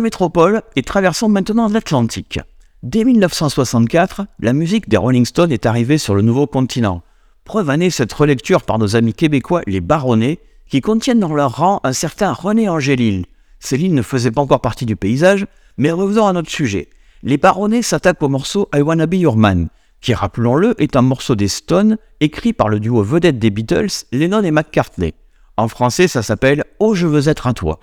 Métropole 0.00 0.62
et 0.76 0.82
traversons 0.82 1.28
maintenant 1.28 1.68
l'Atlantique. 1.68 2.40
Dès 2.82 3.04
1964, 3.04 4.22
la 4.40 4.52
musique 4.52 4.88
des 4.88 4.96
Rolling 4.96 5.26
Stones 5.26 5.52
est 5.52 5.66
arrivée 5.66 5.98
sur 5.98 6.14
le 6.14 6.22
nouveau 6.22 6.46
continent. 6.46 7.02
Preuve 7.44 7.70
année 7.70 7.90
cette 7.90 8.12
relecture 8.12 8.62
par 8.62 8.78
nos 8.78 8.96
amis 8.96 9.12
québécois, 9.12 9.62
les 9.66 9.80
Baronnets, 9.80 10.38
qui 10.68 10.80
contiennent 10.80 11.20
dans 11.20 11.34
leur 11.34 11.56
rang 11.56 11.80
un 11.84 11.92
certain 11.92 12.32
René 12.32 12.68
Angélil. 12.68 13.26
Céline 13.58 13.94
ne 13.94 14.02
faisait 14.02 14.30
pas 14.30 14.40
encore 14.40 14.60
partie 14.60 14.86
du 14.86 14.96
paysage, 14.96 15.46
mais 15.76 15.90
revenons 15.90 16.26
à 16.26 16.32
notre 16.32 16.50
sujet. 16.50 16.88
Les 17.22 17.36
Baronnets 17.36 17.82
s'attaquent 17.82 18.22
au 18.22 18.28
morceau 18.28 18.68
I 18.74 18.80
Wanna 18.80 19.06
Be 19.06 19.14
Your 19.14 19.36
Man, 19.36 19.68
qui, 20.00 20.14
rappelons-le, 20.14 20.74
est 20.80 20.96
un 20.96 21.02
morceau 21.02 21.34
des 21.34 21.48
Stones 21.48 21.98
écrit 22.20 22.54
par 22.54 22.68
le 22.68 22.80
duo 22.80 23.02
vedette 23.02 23.38
des 23.38 23.50
Beatles, 23.50 24.06
Lennon 24.12 24.42
et 24.42 24.50
McCartney. 24.50 25.12
En 25.56 25.68
français, 25.68 26.08
ça 26.08 26.22
s'appelle 26.22 26.64
Oh 26.78 26.94
je 26.94 27.06
veux 27.06 27.28
être 27.28 27.46
à 27.46 27.52
toi. 27.52 27.78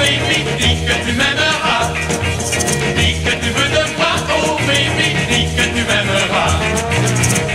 Baby, 0.00 0.38
dis 0.58 0.76
que 0.86 0.94
tu 1.04 1.12
m'aimeras. 1.18 1.84
Dis 2.96 3.14
que 3.24 3.32
tu 3.42 3.48
veux 3.56 3.70
de 3.76 3.84
moi, 3.98 4.14
oh 4.36 4.56
baby, 4.66 5.08
dis 5.30 5.46
que 5.56 5.64
tu 5.74 5.82
m'aimeras. 5.88 6.52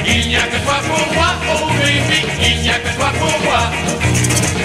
Il 0.05 0.27
n'y 0.29 0.37
a 0.37 0.45
que 0.51 0.57
toi 0.65 0.77
pour 0.87 1.05
moi, 1.15 1.29
oh 1.53 1.67
baby, 1.81 2.19
il 2.47 2.61
n'y 2.61 2.69
a 2.69 2.77
que 2.83 2.91
toi 2.97 3.11
pour 3.19 3.35
moi. 3.45 3.63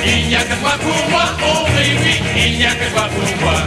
Il 0.04 0.28
n'y 0.28 0.36
a 0.36 0.42
que 0.48 0.56
toi 0.62 0.74
pour 0.84 1.10
moi, 1.10 1.26
oh 1.42 1.64
baby, 1.76 2.14
il 2.36 2.58
n'y 2.58 2.66
a 2.66 2.74
que 2.80 2.86
toi 2.92 3.06
pour 3.14 3.30
moi. 3.42 3.58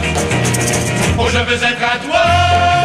Oh 1.18 1.28
je 1.32 1.38
veux 1.38 1.62
être 1.70 1.84
à 1.94 1.96
toi, 2.06 2.83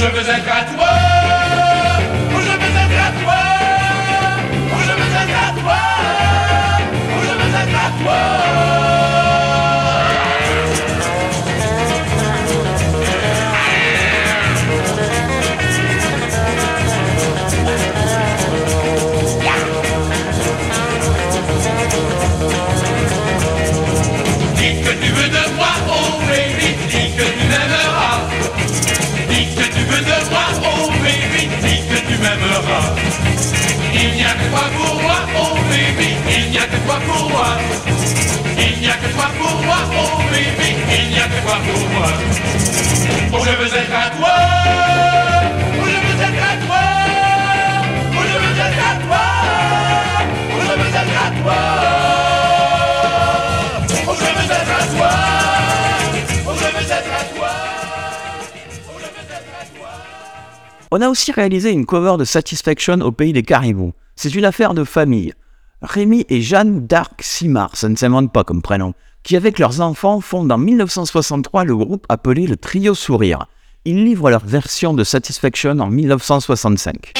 je 0.00 0.06
veux 0.06 0.30
être 0.30 0.48
à 0.48 0.62
toi. 0.72 0.89
On 60.92 61.00
a 61.00 61.08
aussi 61.08 61.30
réalisé 61.30 61.70
une 61.70 61.86
cover 61.86 62.16
de 62.18 62.24
Satisfaction 62.24 62.94
au 63.00 63.12
pays 63.12 63.32
des 63.32 63.44
caribous. 63.44 63.92
C'est 64.16 64.34
une 64.34 64.44
affaire 64.44 64.74
de 64.74 64.82
famille. 64.82 65.32
Rémi 65.82 66.26
et 66.28 66.42
Jeanne 66.42 66.86
Dark 66.86 67.22
Simard, 67.22 67.74
ça 67.76 67.88
ne 67.88 67.96
s'invente 67.96 68.30
pas 68.32 68.44
comme 68.44 68.60
prénom, 68.60 68.92
qui 69.22 69.34
avec 69.34 69.58
leurs 69.58 69.80
enfants 69.80 70.20
fondent 70.20 70.52
en 70.52 70.58
1963 70.58 71.64
le 71.64 71.74
groupe 71.74 72.04
appelé 72.10 72.46
le 72.46 72.56
Trio 72.56 72.94
Sourire. 72.94 73.46
Ils 73.86 74.04
livrent 74.04 74.28
leur 74.28 74.44
version 74.44 74.92
de 74.92 75.04
Satisfaction 75.04 75.78
en 75.78 75.88
1965. 75.88 77.14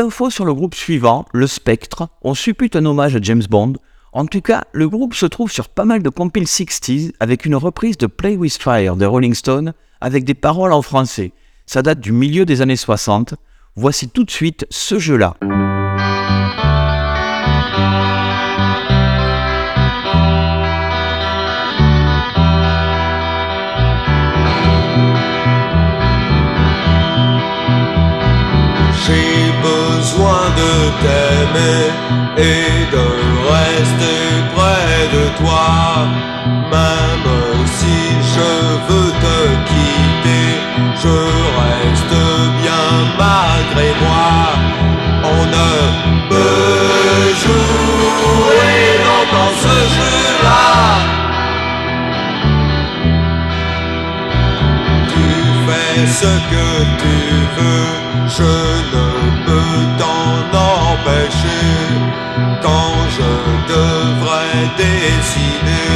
D'infos 0.00 0.30
sur 0.30 0.46
le 0.46 0.54
groupe 0.54 0.74
suivant, 0.74 1.26
le 1.34 1.46
Spectre. 1.46 2.08
On 2.22 2.32
suppute 2.32 2.74
un 2.74 2.86
hommage 2.86 3.16
à 3.16 3.18
James 3.20 3.42
Bond. 3.50 3.74
En 4.14 4.24
tout 4.24 4.40
cas, 4.40 4.64
le 4.72 4.88
groupe 4.88 5.12
se 5.12 5.26
trouve 5.26 5.52
sur 5.52 5.68
pas 5.68 5.84
mal 5.84 6.02
de 6.02 6.08
compiles 6.08 6.44
60s 6.44 7.12
avec 7.20 7.44
une 7.44 7.54
reprise 7.54 7.98
de 7.98 8.06
Play 8.06 8.34
with 8.36 8.56
Fire 8.56 8.96
des 8.96 9.04
Rolling 9.04 9.34
Stones 9.34 9.74
avec 10.00 10.24
des 10.24 10.32
paroles 10.32 10.72
en 10.72 10.80
français. 10.80 11.32
Ça 11.66 11.82
date 11.82 12.00
du 12.00 12.12
milieu 12.12 12.46
des 12.46 12.62
années 12.62 12.76
60. 12.76 13.34
Voici 13.76 14.08
tout 14.08 14.24
de 14.24 14.30
suite 14.30 14.66
ce 14.70 14.98
jeu-là. 14.98 15.36
Et 32.40 32.86
de 32.94 33.06
rester 33.52 34.20
près 34.54 35.02
de 35.16 35.24
toi. 35.40 36.08
Même 36.72 37.26
si 37.78 37.98
je 38.34 38.50
veux 38.88 39.12
te 39.24 39.38
quitter, 39.68 40.48
je 41.02 41.16
reste 41.60 42.16
bien 42.62 42.88
malgré 43.18 43.88
moi. 44.02 44.32
On 45.22 45.42
ne 45.56 45.72
peut 46.30 47.34
jouer 47.44 48.80
longtemps 49.06 49.54
ce 49.64 49.76
jeu-là. 49.96 50.66
Tu 55.12 55.26
fais 55.66 56.06
ce 56.20 56.32
que 56.52 56.68
tu 57.02 57.18
veux, 57.56 57.88
je 58.38 58.54
ne 58.94 59.06
peux 59.46 59.80
t'en 59.98 60.58
empêcher. 60.92 61.79
Quand 62.70 63.08
je 63.18 63.32
devrais 63.74 64.62
décider, 64.76 65.90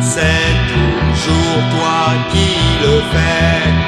c'est 0.00 0.56
toujours 0.72 1.60
toi 1.74 2.02
qui 2.32 2.50
le 2.82 2.94
fais. 3.12 3.79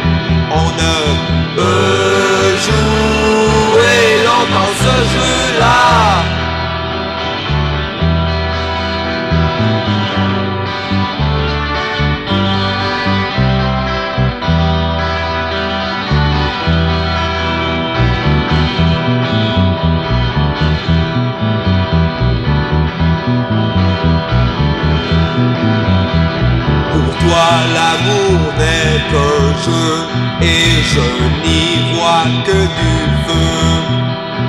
Je 30.83 31.01
n'y 31.45 31.95
vois 31.95 32.26
que 32.45 32.59
du 32.78 32.95
feu. 33.26 33.62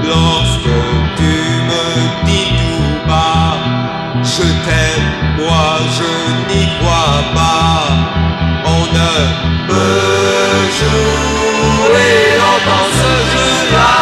Lorsque 0.07 0.77
tu 1.17 1.33
me 1.69 1.85
dis 2.25 2.49
tout 2.59 3.07
bas, 3.07 3.55
je 4.23 4.45
t'aime, 4.65 5.09
moi 5.37 5.69
je 5.97 6.11
n'y 6.49 6.65
crois 6.79 7.21
pas. 7.35 7.81
On 8.65 8.83
ne 8.97 9.13
peut 9.67 10.63
jouer 10.79 12.15
longtemps 12.41 12.89
ce 13.01 13.13
jeu-là. 13.31 13.95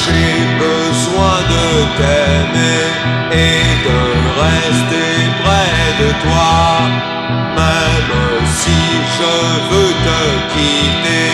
J'ai 0.00 0.34
besoin 0.64 1.36
de 1.52 1.66
t'aimer 1.98 3.02
et 3.32 3.71
toi. 6.22 6.52
Même 7.56 8.46
si 8.46 8.80
je 9.16 9.34
veux 9.70 9.94
te 10.06 10.20
quitter, 10.52 11.30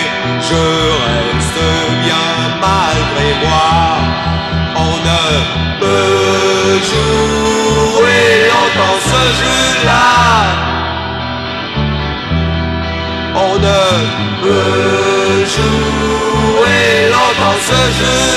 je 0.49 0.65
reste 1.07 1.67
bien 2.05 2.29
malgré 2.61 3.29
moi. 3.45 3.73
On 4.77 4.95
ne 5.09 5.25
peut 5.81 6.79
jouer 6.91 8.27
longtemps 8.53 9.01
ce 9.13 9.23
jeu-là. 9.41 10.09
On 13.35 13.55
ne 13.67 13.83
peut 14.43 15.45
jouer 15.57 17.11
longtemps 17.15 17.61
ce 17.69 17.81
jeu-là. 17.99 18.28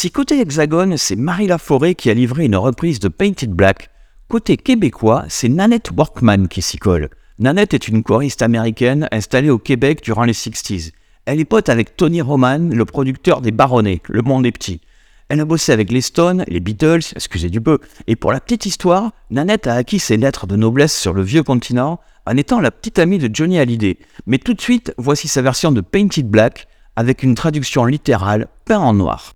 Si 0.00 0.10
côté 0.10 0.40
Hexagone, 0.40 0.96
c'est 0.96 1.14
Marie 1.14 1.46
Laforêt 1.46 1.94
qui 1.94 2.08
a 2.08 2.14
livré 2.14 2.46
une 2.46 2.56
reprise 2.56 3.00
de 3.00 3.08
Painted 3.08 3.50
Black, 3.50 3.90
côté 4.28 4.56
québécois, 4.56 5.26
c'est 5.28 5.50
Nanette 5.50 5.90
Workman 5.94 6.48
qui 6.48 6.62
s'y 6.62 6.78
colle. 6.78 7.10
Nanette 7.38 7.74
est 7.74 7.86
une 7.86 8.02
choriste 8.02 8.40
américaine 8.40 9.08
installée 9.12 9.50
au 9.50 9.58
Québec 9.58 10.00
durant 10.02 10.24
les 10.24 10.32
60s. 10.32 10.92
Elle 11.26 11.38
est 11.38 11.44
pote 11.44 11.68
avec 11.68 11.96
Tony 11.96 12.22
Roman, 12.22 12.70
le 12.72 12.84
producteur 12.86 13.42
des 13.42 13.50
Baronnets, 13.50 14.00
Le 14.08 14.22
Monde 14.22 14.46
est 14.46 14.52
petit. 14.52 14.80
Elle 15.28 15.40
a 15.40 15.44
bossé 15.44 15.70
avec 15.70 15.92
les 15.92 16.00
Stones, 16.00 16.44
les 16.48 16.60
Beatles, 16.60 17.12
excusez 17.14 17.50
du 17.50 17.60
peu, 17.60 17.78
et 18.06 18.16
pour 18.16 18.32
la 18.32 18.40
petite 18.40 18.64
histoire, 18.66 19.12
Nanette 19.30 19.66
a 19.66 19.74
acquis 19.74 19.98
ses 19.98 20.16
lettres 20.16 20.46
de 20.46 20.56
noblesse 20.56 20.98
sur 20.98 21.12
le 21.12 21.22
vieux 21.22 21.42
continent 21.42 22.00
en 22.30 22.36
étant 22.36 22.60
la 22.60 22.70
petite 22.70 23.00
amie 23.00 23.18
de 23.18 23.28
Johnny 23.32 23.58
Hallyday. 23.58 23.98
Mais 24.26 24.38
tout 24.38 24.54
de 24.54 24.60
suite, 24.60 24.94
voici 24.96 25.26
sa 25.26 25.42
version 25.42 25.72
de 25.72 25.80
Painted 25.80 26.28
Black 26.28 26.68
avec 26.94 27.24
une 27.24 27.34
traduction 27.34 27.84
littérale 27.84 28.46
peint 28.66 28.78
en 28.78 28.94
noir. 28.94 29.32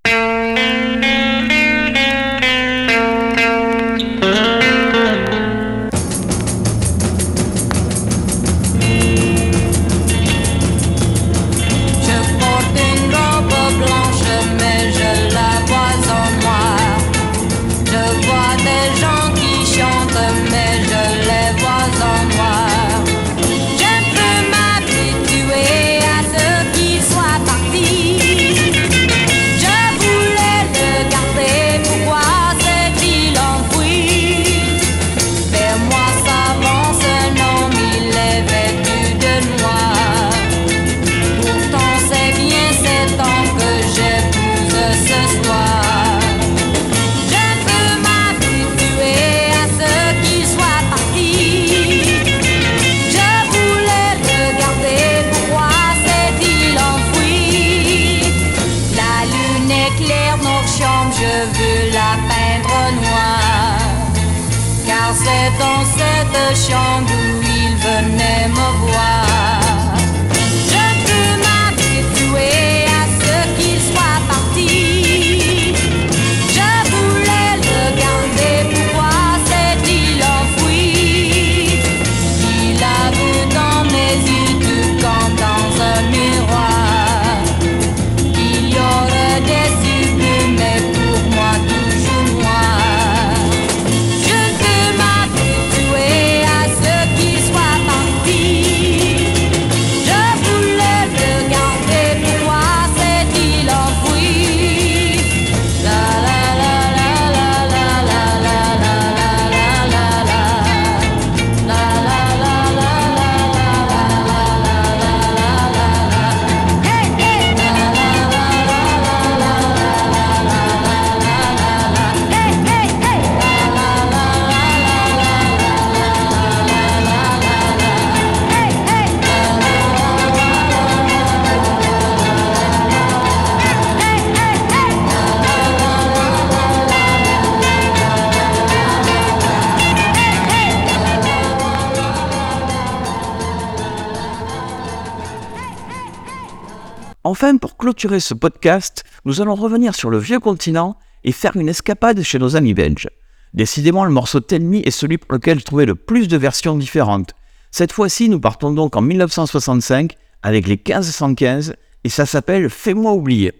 Enfin, 147.34 147.56
pour 147.56 147.76
clôturer 147.76 148.20
ce 148.20 148.32
podcast, 148.32 149.02
nous 149.24 149.40
allons 149.40 149.56
revenir 149.56 149.96
sur 149.96 150.08
le 150.08 150.18
vieux 150.18 150.38
continent 150.38 150.96
et 151.24 151.32
faire 151.32 151.56
une 151.56 151.68
escapade 151.68 152.22
chez 152.22 152.38
nos 152.38 152.54
amis 152.54 152.74
belges. 152.74 153.08
Décidément, 153.54 154.04
le 154.04 154.12
morceau 154.12 154.38
Tell 154.38 154.72
est 154.76 154.92
celui 154.92 155.18
pour 155.18 155.32
lequel 155.32 155.58
je 155.58 155.64
trouvais 155.64 155.84
le 155.84 155.96
plus 155.96 156.28
de 156.28 156.36
versions 156.36 156.76
différentes. 156.76 157.34
Cette 157.72 157.90
fois-ci, 157.90 158.28
nous 158.28 158.38
partons 158.38 158.70
donc 158.70 158.94
en 158.94 159.00
1965 159.00 160.12
avec 160.44 160.68
les 160.68 160.76
1515 160.76 161.74
et 162.04 162.08
ça 162.08 162.24
s'appelle 162.24 162.70
Fais-moi 162.70 163.12
oublier. 163.12 163.52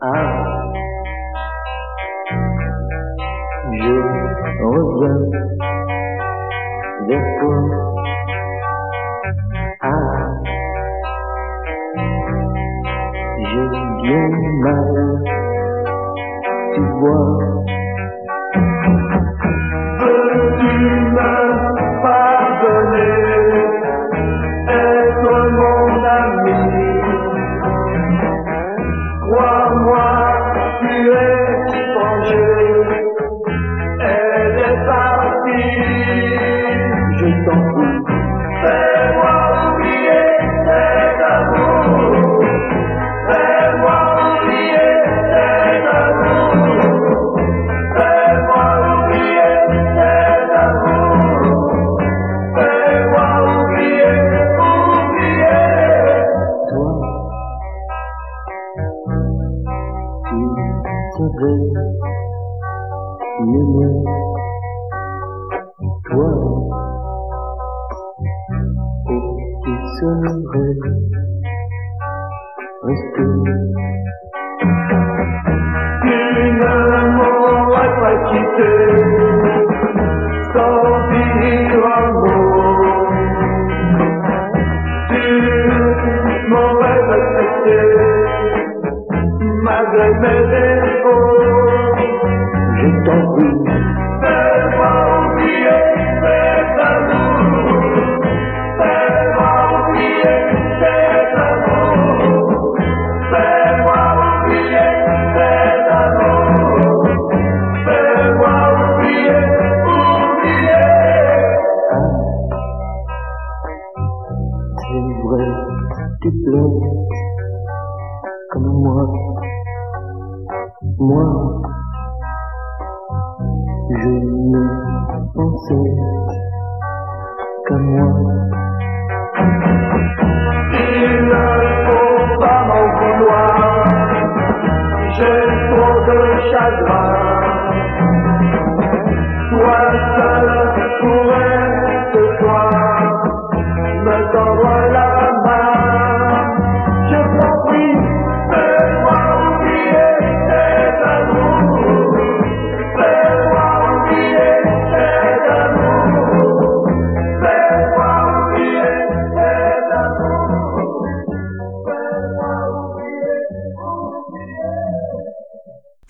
Ah, 0.00 0.42
vers 7.12 7.22
toi. 7.40 7.56
Ah, 9.80 9.88
j'ai 13.38 13.68
bien 14.02 14.28
mal, 14.62 15.24
tu 16.74 16.80
vois. 17.00 17.64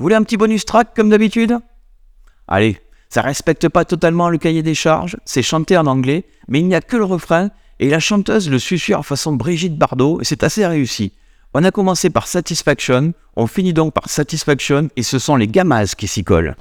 Vous 0.03 0.07
voulez 0.07 0.17
un 0.17 0.25
petit 0.25 0.37
bonus 0.37 0.65
track 0.65 0.97
comme 0.97 1.11
d'habitude? 1.11 1.59
Allez, 2.49 2.77
ça 3.13 3.21
respecte 3.21 3.69
pas 3.69 3.85
totalement 3.85 4.31
le 4.31 4.39
cahier 4.39 4.63
des 4.63 4.75
charges, 4.75 5.19
c'est 5.27 5.43
chanté 5.43 5.77
en 5.77 5.85
anglais, 5.85 6.25
mais 6.49 6.61
il 6.61 6.67
n'y 6.67 6.75
a 6.75 6.81
que 6.81 6.97
le 6.97 7.05
refrain 7.05 7.51
et 7.79 7.91
la 7.91 8.01
chanteuse 8.01 8.49
le 8.49 8.59
susurre 8.59 9.05
façon 9.05 9.35
Brigitte 9.35 9.77
Bardot 9.77 10.23
et 10.23 10.25
c'est 10.25 10.43
assez 10.43 10.67
réussi. 10.67 11.13
On 11.53 11.63
a 11.63 11.71
commencé 11.71 12.09
par 12.09 12.27
Satisfaction, 12.27 13.13
on 13.37 13.47
finit 13.47 13.75
donc 13.75 13.93
par 13.93 14.09
Satisfaction 14.09 14.89
et 14.97 15.03
ce 15.03 15.19
sont 15.19 15.37
les 15.37 15.47
gamas 15.47 15.95
qui 15.95 16.09
s'y 16.09 16.25
collent. 16.25 16.57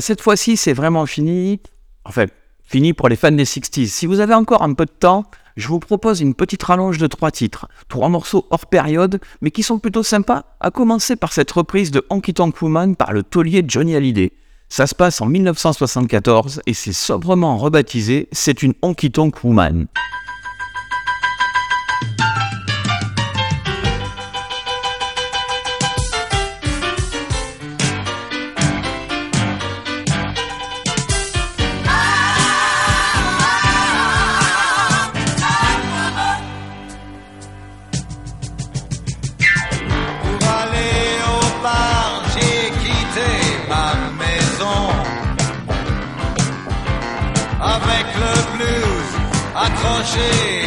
Cette 0.00 0.20
fois-ci, 0.20 0.56
c'est 0.56 0.72
vraiment 0.72 1.06
fini. 1.06 1.60
Enfin, 2.04 2.26
fini 2.62 2.92
pour 2.92 3.08
les 3.08 3.16
fans 3.16 3.30
des 3.30 3.44
60s. 3.44 3.86
Si 3.86 4.06
vous 4.06 4.20
avez 4.20 4.34
encore 4.34 4.62
un 4.62 4.74
peu 4.74 4.86
de 4.86 4.90
temps, 4.90 5.24
je 5.56 5.68
vous 5.68 5.78
propose 5.78 6.20
une 6.20 6.34
petite 6.34 6.62
rallonge 6.62 6.98
de 6.98 7.06
trois 7.06 7.30
titres. 7.30 7.68
Trois 7.88 8.08
morceaux 8.08 8.46
hors 8.50 8.66
période, 8.66 9.20
mais 9.40 9.50
qui 9.50 9.62
sont 9.62 9.78
plutôt 9.78 10.02
sympas, 10.02 10.44
à 10.60 10.70
commencer 10.70 11.16
par 11.16 11.32
cette 11.32 11.50
reprise 11.52 11.90
de 11.90 12.04
Honky 12.10 12.34
Tonk 12.34 12.60
Woman 12.60 12.96
par 12.96 13.12
le 13.12 13.22
taulier 13.22 13.64
Johnny 13.66 13.94
Hallyday. 13.94 14.32
Ça 14.68 14.86
se 14.86 14.94
passe 14.94 15.20
en 15.20 15.26
1974 15.26 16.62
et 16.66 16.74
c'est 16.74 16.92
sobrement 16.92 17.56
rebaptisé 17.56 18.28
C'est 18.32 18.62
une 18.62 18.74
Honky 18.82 19.12
Tonk 19.12 19.44
Woman. 19.44 19.86
shade. 50.14 50.63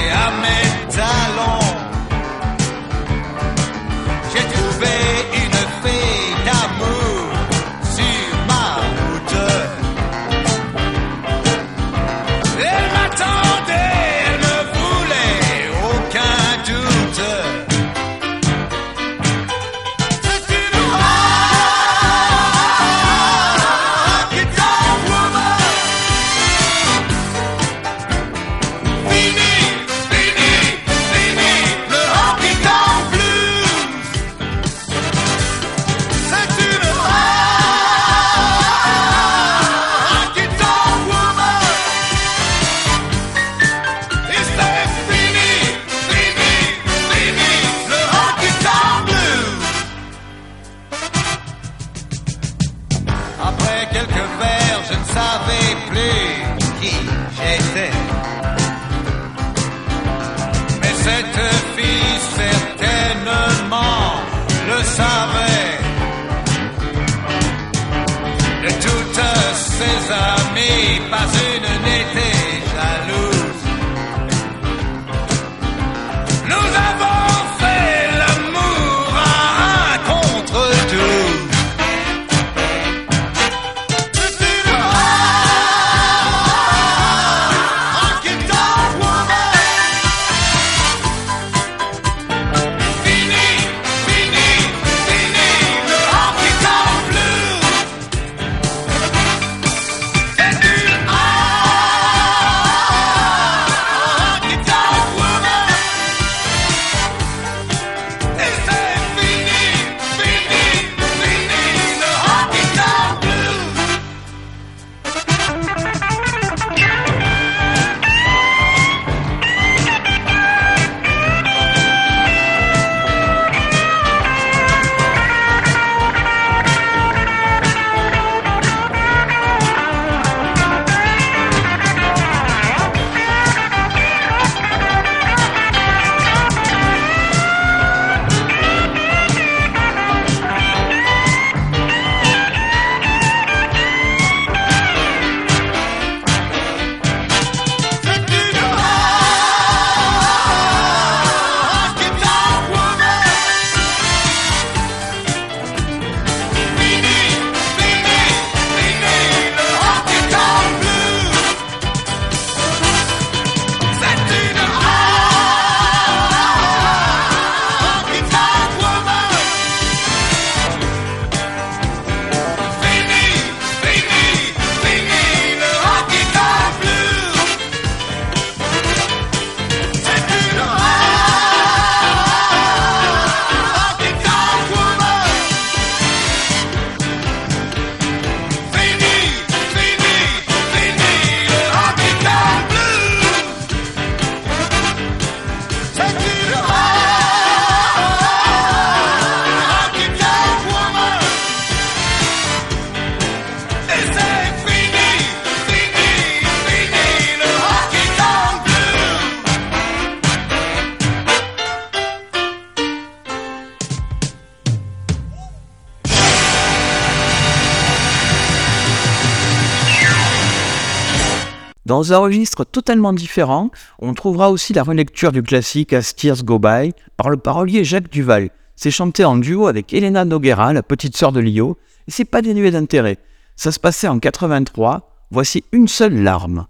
Dans 221.98 222.14
un 222.14 222.20
registre 222.20 222.64
totalement 222.64 223.12
différent, 223.12 223.72
on 223.98 224.14
trouvera 224.14 224.52
aussi 224.52 224.72
la 224.72 224.84
relecture 224.84 225.32
du 225.32 225.42
classique 225.42 225.94
As 225.94 226.14
Tears 226.14 226.44
Go 226.44 226.60
By 226.60 226.94
par 227.18 227.32
le 227.32 227.38
parolier 227.38 227.84
Jacques 227.84 228.12
Duval. 228.12 228.52
C'est 228.76 228.92
chanté 228.92 229.26
en 229.26 229.36
duo 229.36 229.66
avec 229.66 229.92
Elena 229.96 230.24
Noguera, 230.24 230.74
la 230.74 230.84
petite 230.84 231.18
sœur 231.18 231.32
de 231.32 231.40
Lio, 231.40 231.76
et 232.08 232.12
c'est 232.12 232.24
pas 232.24 232.44
dénué 232.44 232.70
d'intérêt. 232.70 233.18
Ça 233.56 233.72
se 233.72 233.80
passait 233.80 234.08
en 234.08 234.20
83, 234.20 235.10
voici 235.32 235.64
une 235.72 235.88
seule 235.88 236.22
larme. 236.22 236.68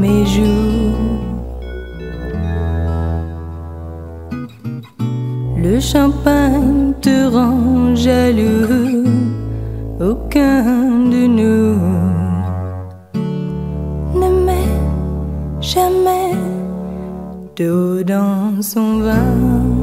Mes. 0.00 0.26
Le 5.62 5.78
champagne 5.78 6.92
te 7.00 7.30
rend 7.30 7.94
jaloux, 7.94 9.04
aucun 10.00 10.64
de 11.08 11.26
nous 11.26 11.78
ne 14.14 14.44
met 14.44 14.80
jamais 15.60 16.32
d'eau 17.56 18.02
dans 18.02 18.60
son 18.60 18.98
vin. 18.98 19.75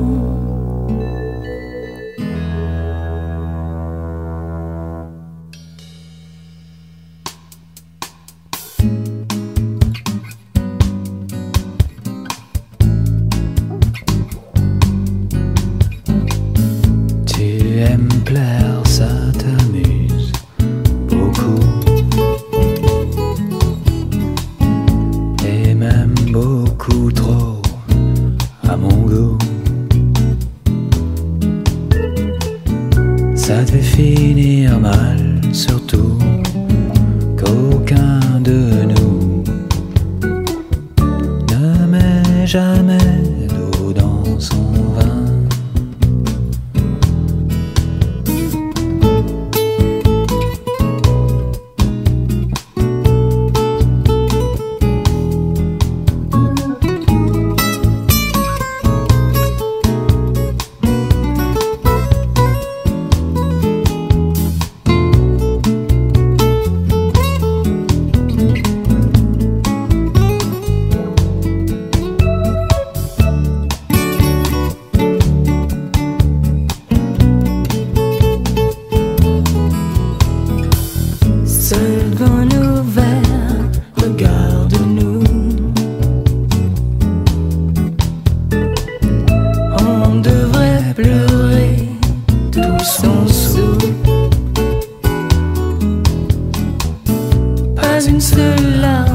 Pas 97.76 98.04
une 98.08 98.20
seule 98.20 98.82
larme, 98.82 99.13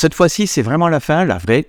cette 0.00 0.14
fois-ci, 0.14 0.46
c'est 0.46 0.62
vraiment 0.62 0.88
la 0.88 0.98
fin, 0.98 1.26
la 1.26 1.36
vraie. 1.36 1.66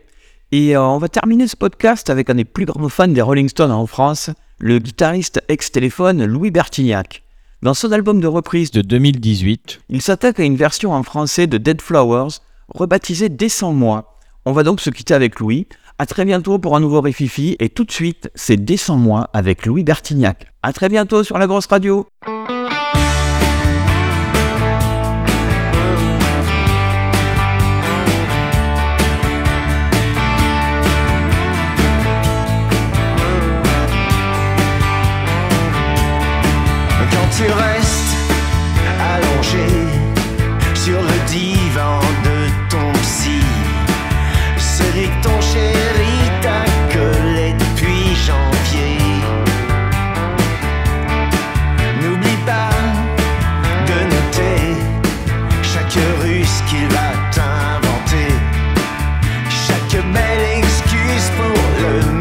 Et 0.53 0.77
euh, 0.77 0.81
on 0.81 0.99
va 0.99 1.09
terminer 1.09 1.49
ce 1.49 1.57
podcast 1.57 2.09
avec 2.09 2.29
un 2.29 2.35
des 2.35 2.45
plus 2.45 2.63
grands 2.63 2.87
fans 2.87 3.09
des 3.09 3.21
Rolling 3.21 3.49
Stones 3.49 3.73
en 3.73 3.85
France, 3.85 4.29
le 4.57 4.79
guitariste 4.79 5.43
ex-téléphone 5.49 6.23
Louis 6.23 6.49
Bertignac. 6.49 7.23
Dans 7.61 7.73
son 7.73 7.91
album 7.91 8.21
de 8.21 8.27
reprise 8.27 8.71
de 8.71 8.81
2018, 8.81 9.81
il 9.89 10.01
s'attaque 10.01 10.39
à 10.39 10.43
une 10.43 10.55
version 10.55 10.93
en 10.93 11.03
français 11.03 11.45
de 11.45 11.57
Dead 11.57 11.81
Flowers, 11.81 12.39
rebaptisée 12.69 13.27
Descends 13.27 13.73
moi. 13.73 14.17
On 14.45 14.53
va 14.53 14.63
donc 14.63 14.79
se 14.79 14.89
quitter 14.89 15.13
avec 15.13 15.41
Louis. 15.41 15.67
À 15.99 16.05
très 16.05 16.23
bientôt 16.23 16.57
pour 16.57 16.77
un 16.77 16.79
nouveau 16.79 17.01
Rififi 17.01 17.57
et 17.59 17.67
tout 17.67 17.83
de 17.83 17.91
suite, 17.91 18.31
c'est 18.33 18.63
Descends 18.63 18.95
moi 18.95 19.29
avec 19.33 19.65
Louis 19.65 19.83
Bertignac. 19.83 20.47
À 20.63 20.71
très 20.71 20.87
bientôt 20.87 21.25
sur 21.25 21.37
la 21.37 21.47
grosse 21.47 21.67
radio. 21.67 22.07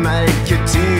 make 0.02 0.50
you 0.50 0.56
tears. 0.66 0.99